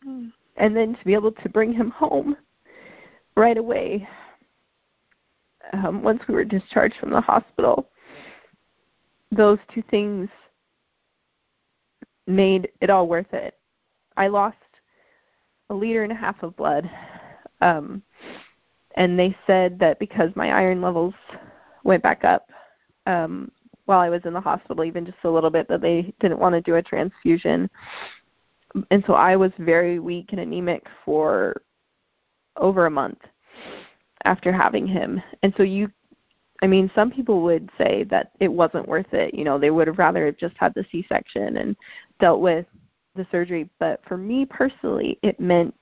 Mm. 0.05 0.31
And 0.57 0.75
then 0.75 0.95
to 0.95 1.05
be 1.05 1.13
able 1.13 1.31
to 1.31 1.49
bring 1.49 1.73
him 1.73 1.89
home 1.89 2.35
right 3.35 3.57
away, 3.57 4.07
um, 5.71 6.03
once 6.03 6.21
we 6.27 6.35
were 6.35 6.43
discharged 6.43 6.95
from 6.99 7.09
the 7.09 7.21
hospital, 7.21 7.89
those 9.35 9.59
two 9.73 9.83
things 9.89 10.29
made 12.27 12.69
it 12.81 12.89
all 12.89 13.07
worth 13.07 13.33
it. 13.33 13.57
I 14.15 14.27
lost 14.27 14.57
a 15.69 15.73
liter 15.73 16.03
and 16.03 16.11
a 16.11 16.15
half 16.15 16.41
of 16.43 16.55
blood. 16.55 16.89
Um, 17.61 18.03
and 18.95 19.17
they 19.17 19.35
said 19.47 19.79
that 19.79 19.99
because 19.99 20.29
my 20.35 20.51
iron 20.51 20.81
levels 20.81 21.13
went 21.83 22.03
back 22.03 22.23
up 22.23 22.49
um, 23.07 23.51
while 23.85 23.99
I 23.99 24.09
was 24.09 24.21
in 24.25 24.33
the 24.33 24.41
hospital, 24.41 24.83
even 24.83 25.05
just 25.05 25.17
a 25.23 25.29
little 25.29 25.49
bit, 25.49 25.67
that 25.67 25.81
they 25.81 26.13
didn't 26.19 26.39
want 26.39 26.53
to 26.53 26.61
do 26.61 26.75
a 26.75 26.81
transfusion. 26.81 27.69
And 28.91 29.03
so 29.05 29.13
I 29.13 29.35
was 29.35 29.51
very 29.59 29.99
weak 29.99 30.27
and 30.31 30.39
anemic 30.39 30.85
for 31.03 31.61
over 32.57 32.85
a 32.85 32.91
month 32.91 33.19
after 34.25 34.51
having 34.51 34.87
him. 34.87 35.21
And 35.41 35.53
so 35.57 35.63
you 35.63 35.91
I 36.63 36.67
mean, 36.67 36.89
some 36.95 37.11
people 37.11 37.41
would 37.41 37.69
say 37.77 38.05
that 38.05 38.31
it 38.39 38.47
wasn't 38.47 38.87
worth 38.87 39.13
it. 39.13 39.33
You 39.33 39.43
know, 39.43 39.59
they 39.59 39.69
would 39.69 39.85
have 39.85 39.97
rather 39.97 40.31
just 40.31 40.55
had 40.57 40.73
the 40.73 40.85
C-section 40.89 41.57
and 41.57 41.75
dealt 42.21 42.39
with 42.39 42.65
the 43.15 43.27
surgery. 43.31 43.69
But 43.79 43.99
for 44.07 44.15
me 44.15 44.45
personally, 44.45 45.19
it 45.23 45.41
meant 45.41 45.75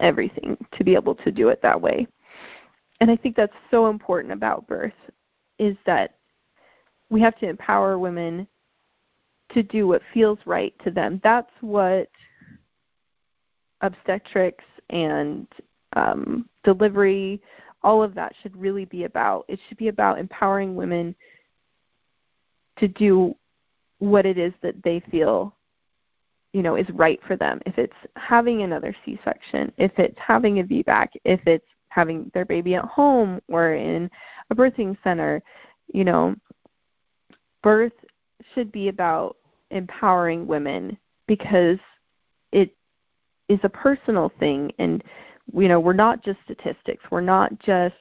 everything 0.00 0.56
to 0.72 0.82
be 0.82 0.96
able 0.96 1.14
to 1.14 1.30
do 1.30 1.48
it 1.48 1.62
that 1.62 1.80
way. 1.80 2.08
And 3.00 3.08
I 3.08 3.14
think 3.14 3.36
that's 3.36 3.54
so 3.70 3.86
important 3.86 4.32
about 4.32 4.66
birth 4.66 4.92
is 5.60 5.76
that 5.86 6.16
we 7.08 7.20
have 7.20 7.38
to 7.38 7.48
empower 7.48 7.96
women 7.96 8.48
to 9.52 9.62
do 9.62 9.86
what 9.86 10.02
feels 10.12 10.40
right 10.44 10.74
to 10.82 10.90
them. 10.90 11.20
That's 11.22 11.52
what 11.60 12.08
obstetrics 13.80 14.64
and 14.90 15.46
um, 15.92 16.48
delivery 16.64 17.40
all 17.82 18.02
of 18.02 18.14
that 18.14 18.34
should 18.42 18.56
really 18.56 18.84
be 18.84 19.04
about. 19.04 19.44
It 19.48 19.58
should 19.68 19.78
be 19.78 19.88
about 19.88 20.18
empowering 20.18 20.76
women 20.76 21.14
to 22.78 22.88
do 22.88 23.34
what 23.98 24.26
it 24.26 24.38
is 24.38 24.52
that 24.62 24.82
they 24.82 25.00
feel 25.10 25.54
you 26.52 26.62
know 26.62 26.74
is 26.74 26.88
right 26.94 27.20
for 27.26 27.36
them 27.36 27.60
if 27.66 27.78
it's 27.78 27.92
having 28.16 28.62
another 28.62 28.94
c-section 29.04 29.70
if 29.76 29.92
it's 29.98 30.18
having 30.18 30.58
a 30.60 30.64
vbac 30.64 31.08
if 31.24 31.40
it's 31.46 31.66
having 31.88 32.30
their 32.34 32.44
baby 32.44 32.74
at 32.74 32.84
home 32.84 33.40
or 33.48 33.74
in 33.74 34.10
a 34.50 34.54
birthing 34.54 34.96
center 35.04 35.42
you 35.92 36.02
know 36.02 36.34
birth 37.62 37.92
should 38.54 38.72
be 38.72 38.88
about 38.88 39.36
empowering 39.70 40.46
women 40.46 40.96
because 41.26 41.78
it 42.52 42.74
is 43.48 43.60
a 43.62 43.68
personal 43.68 44.32
thing 44.40 44.72
and 44.78 45.04
you 45.54 45.68
know 45.68 45.80
we're 45.80 45.92
not 45.92 46.22
just 46.24 46.38
statistics. 46.44 47.04
We're 47.10 47.20
not 47.20 47.58
just 47.60 47.94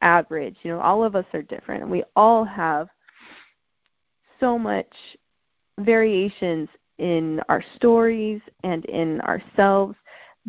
average. 0.00 0.56
You 0.62 0.72
know 0.72 0.80
all 0.80 1.04
of 1.04 1.16
us 1.16 1.26
are 1.32 1.42
different. 1.42 1.82
And 1.82 1.90
we 1.90 2.04
all 2.16 2.44
have 2.44 2.88
so 4.40 4.58
much 4.58 4.92
variations 5.78 6.68
in 6.98 7.40
our 7.48 7.62
stories 7.76 8.40
and 8.62 8.84
in 8.86 9.20
ourselves 9.22 9.96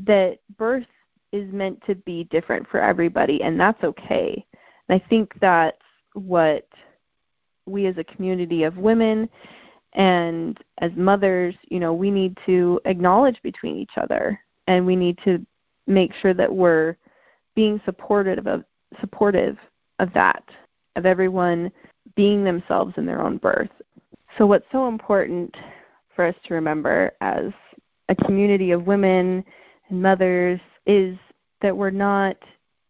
that 0.06 0.40
birth 0.58 0.86
is 1.32 1.52
meant 1.52 1.82
to 1.88 1.96
be 1.96 2.26
different 2.26 2.68
for 2.70 2.80
everybody 2.80 3.42
and 3.42 3.60
that's 3.60 3.84
okay. 3.84 4.46
And 4.88 5.02
i 5.02 5.08
think 5.08 5.32
that's 5.40 5.78
what 6.14 6.68
we 7.66 7.88
as 7.88 7.98
a 7.98 8.04
community 8.04 8.64
of 8.64 8.78
women 8.78 9.30
and 9.94 10.58
as 10.80 10.92
mothers 10.96 11.56
you 11.70 11.80
know 11.80 11.94
we 11.94 12.12
need 12.12 12.38
to 12.46 12.80
acknowledge 12.86 13.42
between 13.42 13.78
each 13.78 13.98
other 13.98 14.40
and 14.68 14.86
we 14.86 14.96
need 14.96 15.18
to 15.24 15.46
make 15.88 16.14
sure 16.22 16.34
that 16.34 16.54
we're 16.54 16.96
being 17.56 17.82
supportive 17.86 18.48
of 18.48 18.64
supportive 19.00 19.58
of 20.00 20.14
that, 20.14 20.44
of 20.96 21.06
everyone 21.06 21.72
being 22.16 22.44
themselves 22.44 22.94
in 22.98 23.06
their 23.06 23.22
own 23.22 23.38
birth. 23.38 23.70
So 24.38 24.46
what's 24.46 24.66
so 24.72 24.88
important 24.88 25.56
for 26.16 26.26
us 26.26 26.36
to 26.46 26.54
remember 26.54 27.12
as 27.22 27.52
a 28.10 28.16
community 28.16 28.72
of 28.72 28.88
women 28.88 29.44
and 29.90 30.02
mothers 30.02 30.60
is 30.86 31.18
that 31.62 31.76
we're 31.76 31.90
not 31.90 32.38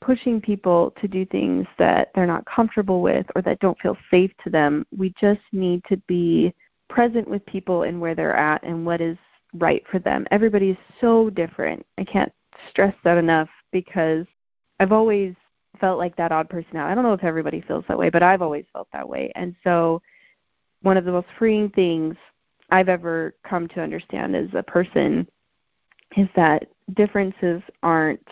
pushing 0.02 0.42
people 0.42 0.94
to 1.00 1.08
do 1.08 1.26
things 1.26 1.66
that 1.78 2.12
they're 2.14 2.28
not 2.28 2.46
comfortable 2.46 3.02
with 3.02 3.26
or 3.36 3.42
that 3.42 3.60
don't 3.60 3.80
feel 3.80 3.98
safe 4.12 4.32
to 4.44 4.50
them. 4.50 4.86
We 4.96 5.14
just 5.20 5.42
need 5.52 5.84
to 5.90 5.98
be 6.08 6.54
present 6.90 7.28
with 7.28 7.46
people 7.46 7.84
and 7.84 8.00
where 8.00 8.16
they're 8.16 8.36
at 8.36 8.64
and 8.64 8.86
what 8.86 9.00
is 9.00 9.18
right 9.54 9.84
for 9.90 10.00
them. 10.00 10.28
Everybody 10.32 10.72
is 10.72 10.78
so 11.00 11.30
different. 11.30 11.86
I 11.98 12.04
can't 12.04 12.32
stress 12.70 12.96
that 13.04 13.18
enough 13.18 13.50
because 13.72 14.26
I've 14.80 14.92
always 14.92 15.34
felt 15.80 15.98
like 15.98 16.16
that 16.16 16.32
odd 16.32 16.50
person 16.50 16.78
out. 16.78 16.90
I 16.90 16.96
don't 16.96 17.04
know 17.04 17.14
if 17.14 17.24
everybody 17.24 17.62
feels 17.62 17.86
that 17.88 17.98
way, 17.98 18.10
but 18.10 18.24
I've 18.24 18.42
always 18.42 18.66
felt 18.74 18.88
that 18.94 19.08
way. 19.08 19.32
And 19.36 19.56
so 19.64 20.02
one 20.82 20.98
of 20.98 21.06
the 21.06 21.12
most 21.12 21.28
freeing 21.38 21.70
things 21.70 22.16
I've 22.70 22.90
ever 22.90 23.36
come 23.48 23.68
to 23.70 23.82
understand 23.82 24.36
as 24.36 24.50
a 24.54 24.64
person 24.64 25.28
is 26.16 26.28
that 26.36 26.68
differences 26.94 27.62
aren't 27.82 28.28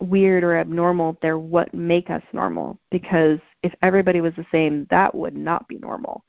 weird 0.00 0.44
or 0.44 0.56
abnormal, 0.56 1.18
they're 1.20 1.38
what 1.38 1.74
make 1.74 2.10
us 2.10 2.22
normal. 2.32 2.78
Because 2.90 3.38
if 3.62 3.74
everybody 3.82 4.20
was 4.20 4.34
the 4.36 4.46
same, 4.52 4.86
that 4.90 5.14
would 5.14 5.36
not 5.36 5.66
be 5.68 5.78
normal. 5.78 6.24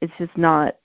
It's 0.00 0.12
just 0.18 0.36
not 0.36 0.76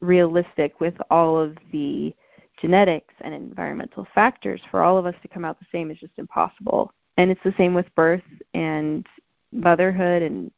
realistic 0.00 0.80
with 0.80 0.94
all 1.10 1.38
of 1.38 1.56
the 1.72 2.14
genetics 2.60 3.14
and 3.20 3.34
environmental 3.34 4.06
factors 4.14 4.60
for 4.70 4.82
all 4.82 4.98
of 4.98 5.06
us 5.06 5.14
to 5.22 5.28
come 5.28 5.44
out 5.44 5.58
the 5.58 5.66
same 5.72 5.90
is 5.90 5.98
just 5.98 6.12
impossible. 6.16 6.92
And 7.18 7.30
it's 7.30 7.42
the 7.44 7.54
same 7.56 7.74
with 7.74 7.94
birth 7.94 8.22
and 8.54 9.06
motherhood 9.52 10.22
and 10.22 10.50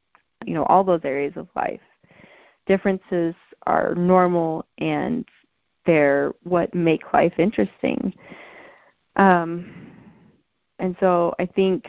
you 0.44 0.54
know 0.54 0.64
all 0.64 0.84
those 0.84 1.00
areas 1.04 1.34
of 1.36 1.48
life. 1.56 1.80
Differences 2.66 3.34
are 3.66 3.94
normal 3.94 4.66
and 4.78 5.24
they're 5.86 6.32
what 6.42 6.74
make 6.74 7.12
life 7.12 7.32
interesting. 7.38 8.12
Um, 9.16 9.90
and 10.78 10.96
so 11.00 11.34
I 11.38 11.46
think 11.46 11.86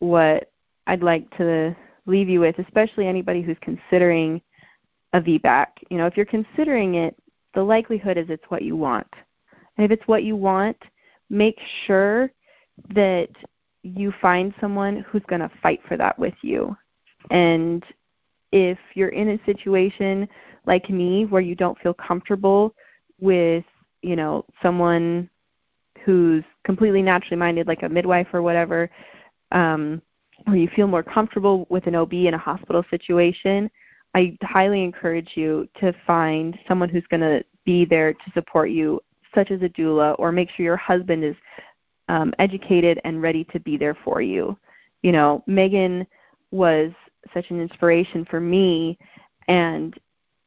what 0.00 0.50
I'd 0.86 1.02
like 1.02 1.30
to 1.36 1.76
leave 2.06 2.28
you 2.28 2.40
with, 2.40 2.58
especially 2.58 3.06
anybody 3.06 3.42
who's 3.42 3.56
considering 3.60 4.40
a 5.12 5.20
VBAC, 5.20 5.66
you 5.90 5.98
know, 5.98 6.06
if 6.06 6.16
you're 6.16 6.26
considering 6.26 6.96
it, 6.96 7.16
the 7.54 7.62
likelihood 7.62 8.18
is 8.18 8.26
it's 8.28 8.44
what 8.48 8.62
you 8.62 8.76
want. 8.76 9.06
And 9.76 9.84
if 9.84 9.90
it's 9.90 10.06
what 10.06 10.24
you 10.24 10.36
want, 10.36 10.76
make 11.30 11.58
sure 11.86 12.30
that 12.94 13.28
you 13.82 14.12
find 14.20 14.54
someone 14.60 15.04
who's 15.08 15.22
going 15.28 15.40
to 15.40 15.50
fight 15.62 15.80
for 15.86 15.96
that 15.96 16.18
with 16.18 16.34
you. 16.42 16.76
And 17.30 17.84
if 18.52 18.78
you're 18.94 19.10
in 19.10 19.30
a 19.30 19.44
situation 19.44 20.28
like 20.66 20.88
me 20.88 21.26
where 21.26 21.42
you 21.42 21.54
don't 21.54 21.78
feel 21.80 21.94
comfortable 21.94 22.74
with, 23.20 23.64
you 24.02 24.16
know, 24.16 24.44
someone 24.62 25.28
who's 26.04 26.44
completely 26.64 27.02
naturally 27.02 27.36
minded 27.36 27.66
like 27.66 27.82
a 27.82 27.88
midwife 27.88 28.28
or 28.32 28.42
whatever, 28.42 28.90
um, 29.52 30.00
or 30.46 30.56
you 30.56 30.68
feel 30.74 30.86
more 30.86 31.02
comfortable 31.02 31.66
with 31.70 31.86
an 31.86 31.94
OB 31.94 32.12
in 32.12 32.34
a 32.34 32.38
hospital 32.38 32.84
situation, 32.90 33.70
I 34.14 34.36
highly 34.42 34.82
encourage 34.82 35.32
you 35.34 35.68
to 35.80 35.92
find 36.06 36.58
someone 36.68 36.88
who's 36.88 37.06
going 37.08 37.20
to 37.20 37.44
be 37.64 37.84
there 37.84 38.12
to 38.12 38.30
support 38.34 38.70
you 38.70 39.00
such 39.34 39.50
as 39.50 39.62
a 39.62 39.68
doula, 39.68 40.14
or 40.18 40.32
make 40.32 40.50
sure 40.50 40.64
your 40.64 40.76
husband 40.76 41.24
is 41.24 41.36
um, 42.08 42.34
educated 42.38 43.00
and 43.04 43.22
ready 43.22 43.44
to 43.44 43.60
be 43.60 43.76
there 43.76 43.96
for 44.04 44.20
you. 44.20 44.56
You 45.02 45.12
know, 45.12 45.42
Meagan 45.46 46.06
was 46.50 46.92
such 47.32 47.50
an 47.50 47.60
inspiration 47.60 48.24
for 48.24 48.40
me, 48.40 48.98
and 49.48 49.98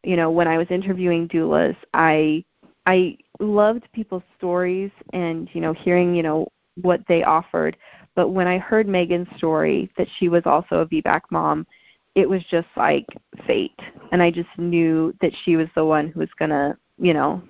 you 0.04 0.16
know, 0.16 0.32
when 0.32 0.48
I 0.48 0.58
was 0.58 0.68
interviewing 0.70 1.28
doulas, 1.28 1.76
I 1.94 2.44
I 2.86 3.18
loved 3.40 3.88
people's 3.94 4.24
stories 4.38 4.92
and 5.14 5.50
you 5.54 5.62
know 5.62 5.74
hearing 5.74 6.16
you 6.16 6.24
know 6.24 6.48
what 6.82 7.02
they 7.08 7.24
offered. 7.24 7.78
But 8.16 8.30
when 8.30 8.48
I 8.48 8.58
heard 8.58 8.88
Meagan's 8.88 9.28
story 9.38 9.92
that 9.98 10.08
she 10.18 10.30
was 10.30 10.44
also 10.46 10.78
a 10.78 10.88
VBAC 10.88 11.22
mom, 11.30 11.68
it 12.16 12.28
was 12.28 12.44
just 12.50 12.68
like 12.76 13.06
fate, 13.46 13.80
and 14.12 14.24
I 14.24 14.32
just 14.32 14.50
knew 14.58 15.14
that 15.22 15.34
she 15.44 15.56
was 15.56 15.68
the 15.76 15.86
one 15.86 16.08
who 16.08 16.20
was 16.20 16.30
gonna 16.40 16.78
you 16.98 17.14
know 17.14 17.42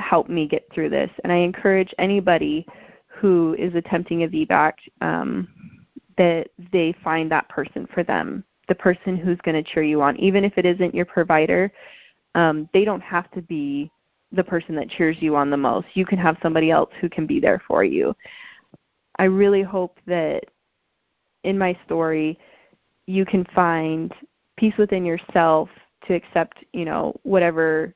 help 0.00 0.28
me 0.28 0.46
get 0.46 0.66
through 0.72 0.90
this. 0.90 1.10
And 1.22 1.32
I 1.32 1.36
encourage 1.36 1.94
anybody 1.98 2.66
who 3.06 3.54
is 3.58 3.74
attempting 3.74 4.22
a 4.22 4.28
VBAC 4.28 4.72
um, 5.00 5.48
that 6.16 6.48
they 6.72 6.94
find 7.04 7.30
that 7.30 7.48
person 7.48 7.86
for 7.92 8.02
them, 8.02 8.44
the 8.68 8.74
person 8.74 9.16
who's 9.16 9.38
going 9.42 9.62
to 9.62 9.70
cheer 9.70 9.82
you 9.82 10.02
on, 10.02 10.16
even 10.18 10.44
if 10.44 10.56
it 10.56 10.66
isn't 10.66 10.94
your 10.94 11.04
provider. 11.04 11.72
Um, 12.34 12.68
they 12.72 12.84
don't 12.84 13.02
have 13.02 13.30
to 13.32 13.42
be 13.42 13.90
the 14.32 14.44
person 14.44 14.74
that 14.76 14.88
cheers 14.88 15.16
you 15.20 15.34
on 15.36 15.50
the 15.50 15.56
most. 15.56 15.88
You 15.94 16.06
can 16.06 16.18
have 16.18 16.36
somebody 16.42 16.70
else 16.70 16.90
who 17.00 17.08
can 17.08 17.26
be 17.26 17.40
there 17.40 17.62
for 17.66 17.84
you. 17.84 18.14
I 19.18 19.24
really 19.24 19.62
hope 19.62 19.98
that 20.06 20.44
in 21.44 21.58
my 21.58 21.76
story 21.84 22.38
you 23.06 23.24
can 23.24 23.44
find 23.54 24.14
peace 24.56 24.76
within 24.78 25.04
yourself 25.04 25.68
to 26.06 26.14
accept, 26.14 26.64
you 26.72 26.84
know, 26.84 27.18
whatever 27.22 27.94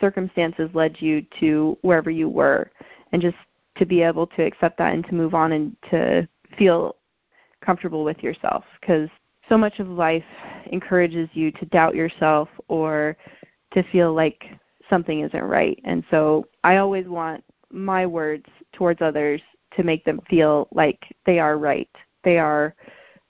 circumstances 0.00 0.70
led 0.74 1.00
you 1.00 1.24
to 1.40 1.76
wherever 1.82 2.10
you 2.10 2.28
were 2.28 2.70
and 3.12 3.20
just 3.20 3.36
to 3.76 3.86
be 3.86 4.02
able 4.02 4.26
to 4.26 4.42
accept 4.42 4.78
that 4.78 4.94
and 4.94 5.04
to 5.06 5.14
move 5.14 5.34
on 5.34 5.52
and 5.52 5.76
to 5.90 6.26
feel 6.58 6.96
comfortable 7.64 8.04
with 8.04 8.22
yourself 8.22 8.64
because 8.80 9.08
so 9.48 9.56
much 9.56 9.78
of 9.80 9.88
life 9.88 10.24
encourages 10.66 11.28
you 11.32 11.50
to 11.52 11.66
doubt 11.66 11.94
yourself 11.94 12.48
or 12.68 13.16
to 13.72 13.82
feel 13.84 14.14
like 14.14 14.44
something 14.88 15.20
isn't 15.20 15.42
right. 15.42 15.80
And 15.84 16.04
so 16.10 16.46
I 16.64 16.76
always 16.76 17.06
want 17.06 17.42
my 17.70 18.06
words 18.06 18.46
towards 18.72 19.00
others 19.00 19.40
to 19.76 19.82
make 19.82 20.04
them 20.04 20.20
feel 20.28 20.68
like 20.72 21.00
they 21.24 21.38
are 21.38 21.56
right. 21.58 21.88
They 22.24 22.38
are 22.38 22.74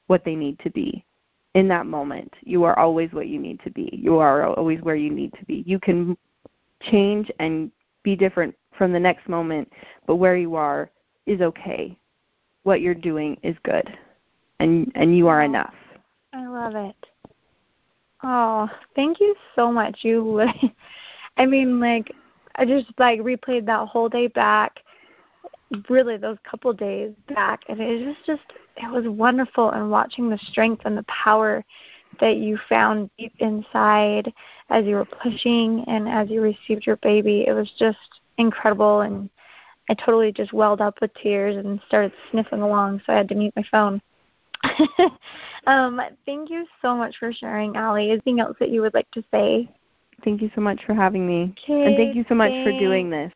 what 0.08 0.24
they 0.24 0.34
need 0.34 0.58
to 0.60 0.70
be. 0.70 1.04
In 1.54 1.68
that 1.68 1.86
moment, 1.86 2.32
you 2.40 2.64
are 2.64 2.78
always 2.78 3.12
what 3.12 3.28
you 3.28 3.38
need 3.38 3.60
to 3.64 3.70
be. 3.70 3.90
You 3.92 4.18
are 4.18 4.46
always 4.46 4.80
where 4.80 4.96
you 4.96 5.10
need 5.10 5.32
to 5.38 5.44
be. 5.44 5.62
You 5.66 5.78
can 5.78 6.16
change 6.90 7.30
and 7.38 7.70
be 8.02 8.16
different 8.16 8.54
from 8.76 8.92
the 8.92 9.00
next 9.00 9.28
moment, 9.28 9.70
but 10.06 10.16
where 10.16 10.36
you 10.36 10.54
are 10.54 10.90
is 11.26 11.40
okay. 11.40 11.96
What 12.64 12.80
you're 12.80 12.94
doing 12.94 13.38
is 13.42 13.56
good. 13.64 13.88
And 14.60 14.90
and 14.94 15.16
you 15.16 15.28
are 15.28 15.42
enough. 15.42 15.74
I 16.32 16.46
love 16.46 16.74
it. 16.74 16.96
Oh, 18.22 18.68
thank 18.94 19.20
you 19.20 19.34
so 19.56 19.72
much. 19.72 20.00
You 20.02 20.42
I 21.36 21.46
mean 21.46 21.80
like 21.80 22.12
I 22.56 22.64
just 22.64 22.86
like 22.98 23.20
replayed 23.20 23.66
that 23.66 23.88
whole 23.88 24.08
day 24.08 24.28
back, 24.28 24.80
really 25.88 26.16
those 26.16 26.38
couple 26.48 26.72
days 26.72 27.12
back, 27.28 27.62
and 27.68 27.80
it 27.80 28.06
was 28.06 28.16
just 28.26 28.42
it 28.76 28.90
was 28.90 29.04
wonderful 29.06 29.70
and 29.70 29.90
watching 29.90 30.28
the 30.30 30.38
strength 30.38 30.82
and 30.84 30.96
the 30.96 31.04
power 31.04 31.64
that 32.20 32.36
you 32.36 32.58
found 32.68 33.10
deep 33.18 33.34
inside 33.38 34.32
as 34.70 34.84
you 34.84 34.96
were 34.96 35.04
pushing 35.04 35.84
and 35.88 36.08
as 36.08 36.30
you 36.30 36.40
received 36.40 36.86
your 36.86 36.96
baby. 36.96 37.44
It 37.46 37.52
was 37.52 37.70
just 37.78 37.98
incredible 38.38 39.00
and 39.00 39.28
I 39.88 39.94
totally 39.94 40.32
just 40.32 40.52
welled 40.52 40.80
up 40.80 41.00
with 41.00 41.12
tears 41.14 41.56
and 41.56 41.80
started 41.86 42.12
sniffing 42.30 42.62
along 42.62 43.02
so 43.04 43.12
I 43.12 43.16
had 43.16 43.28
to 43.28 43.34
mute 43.34 43.54
my 43.56 43.64
phone. 43.70 44.00
um, 45.66 46.00
thank 46.24 46.50
you 46.50 46.66
so 46.80 46.96
much 46.96 47.16
for 47.18 47.32
sharing, 47.32 47.76
Allie. 47.76 48.10
Anything 48.10 48.40
else 48.40 48.56
that 48.60 48.70
you 48.70 48.80
would 48.80 48.94
like 48.94 49.10
to 49.12 49.24
say? 49.32 49.68
Thank 50.24 50.40
you 50.40 50.50
so 50.54 50.60
much 50.60 50.80
for 50.86 50.94
having 50.94 51.26
me. 51.26 51.54
Okay, 51.58 51.84
and 51.84 51.96
thank 51.96 52.14
you 52.14 52.24
so 52.28 52.34
much 52.34 52.52
thanks. 52.52 52.64
for 52.64 52.78
doing 52.78 53.10
this. 53.10 53.32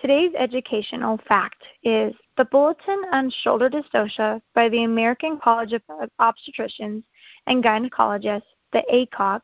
Today's 0.00 0.32
educational 0.36 1.18
fact 1.26 1.62
is 1.82 2.14
the 2.36 2.44
Bulletin 2.44 3.02
on 3.12 3.30
Shoulder 3.30 3.70
Dystocia 3.70 4.42
by 4.54 4.68
the 4.68 4.84
American 4.84 5.38
College 5.42 5.72
of 5.72 5.80
Obstetricians 6.20 7.02
and 7.46 7.64
Gynecologists, 7.64 8.42
the 8.74 8.84
ACOG, 8.92 9.40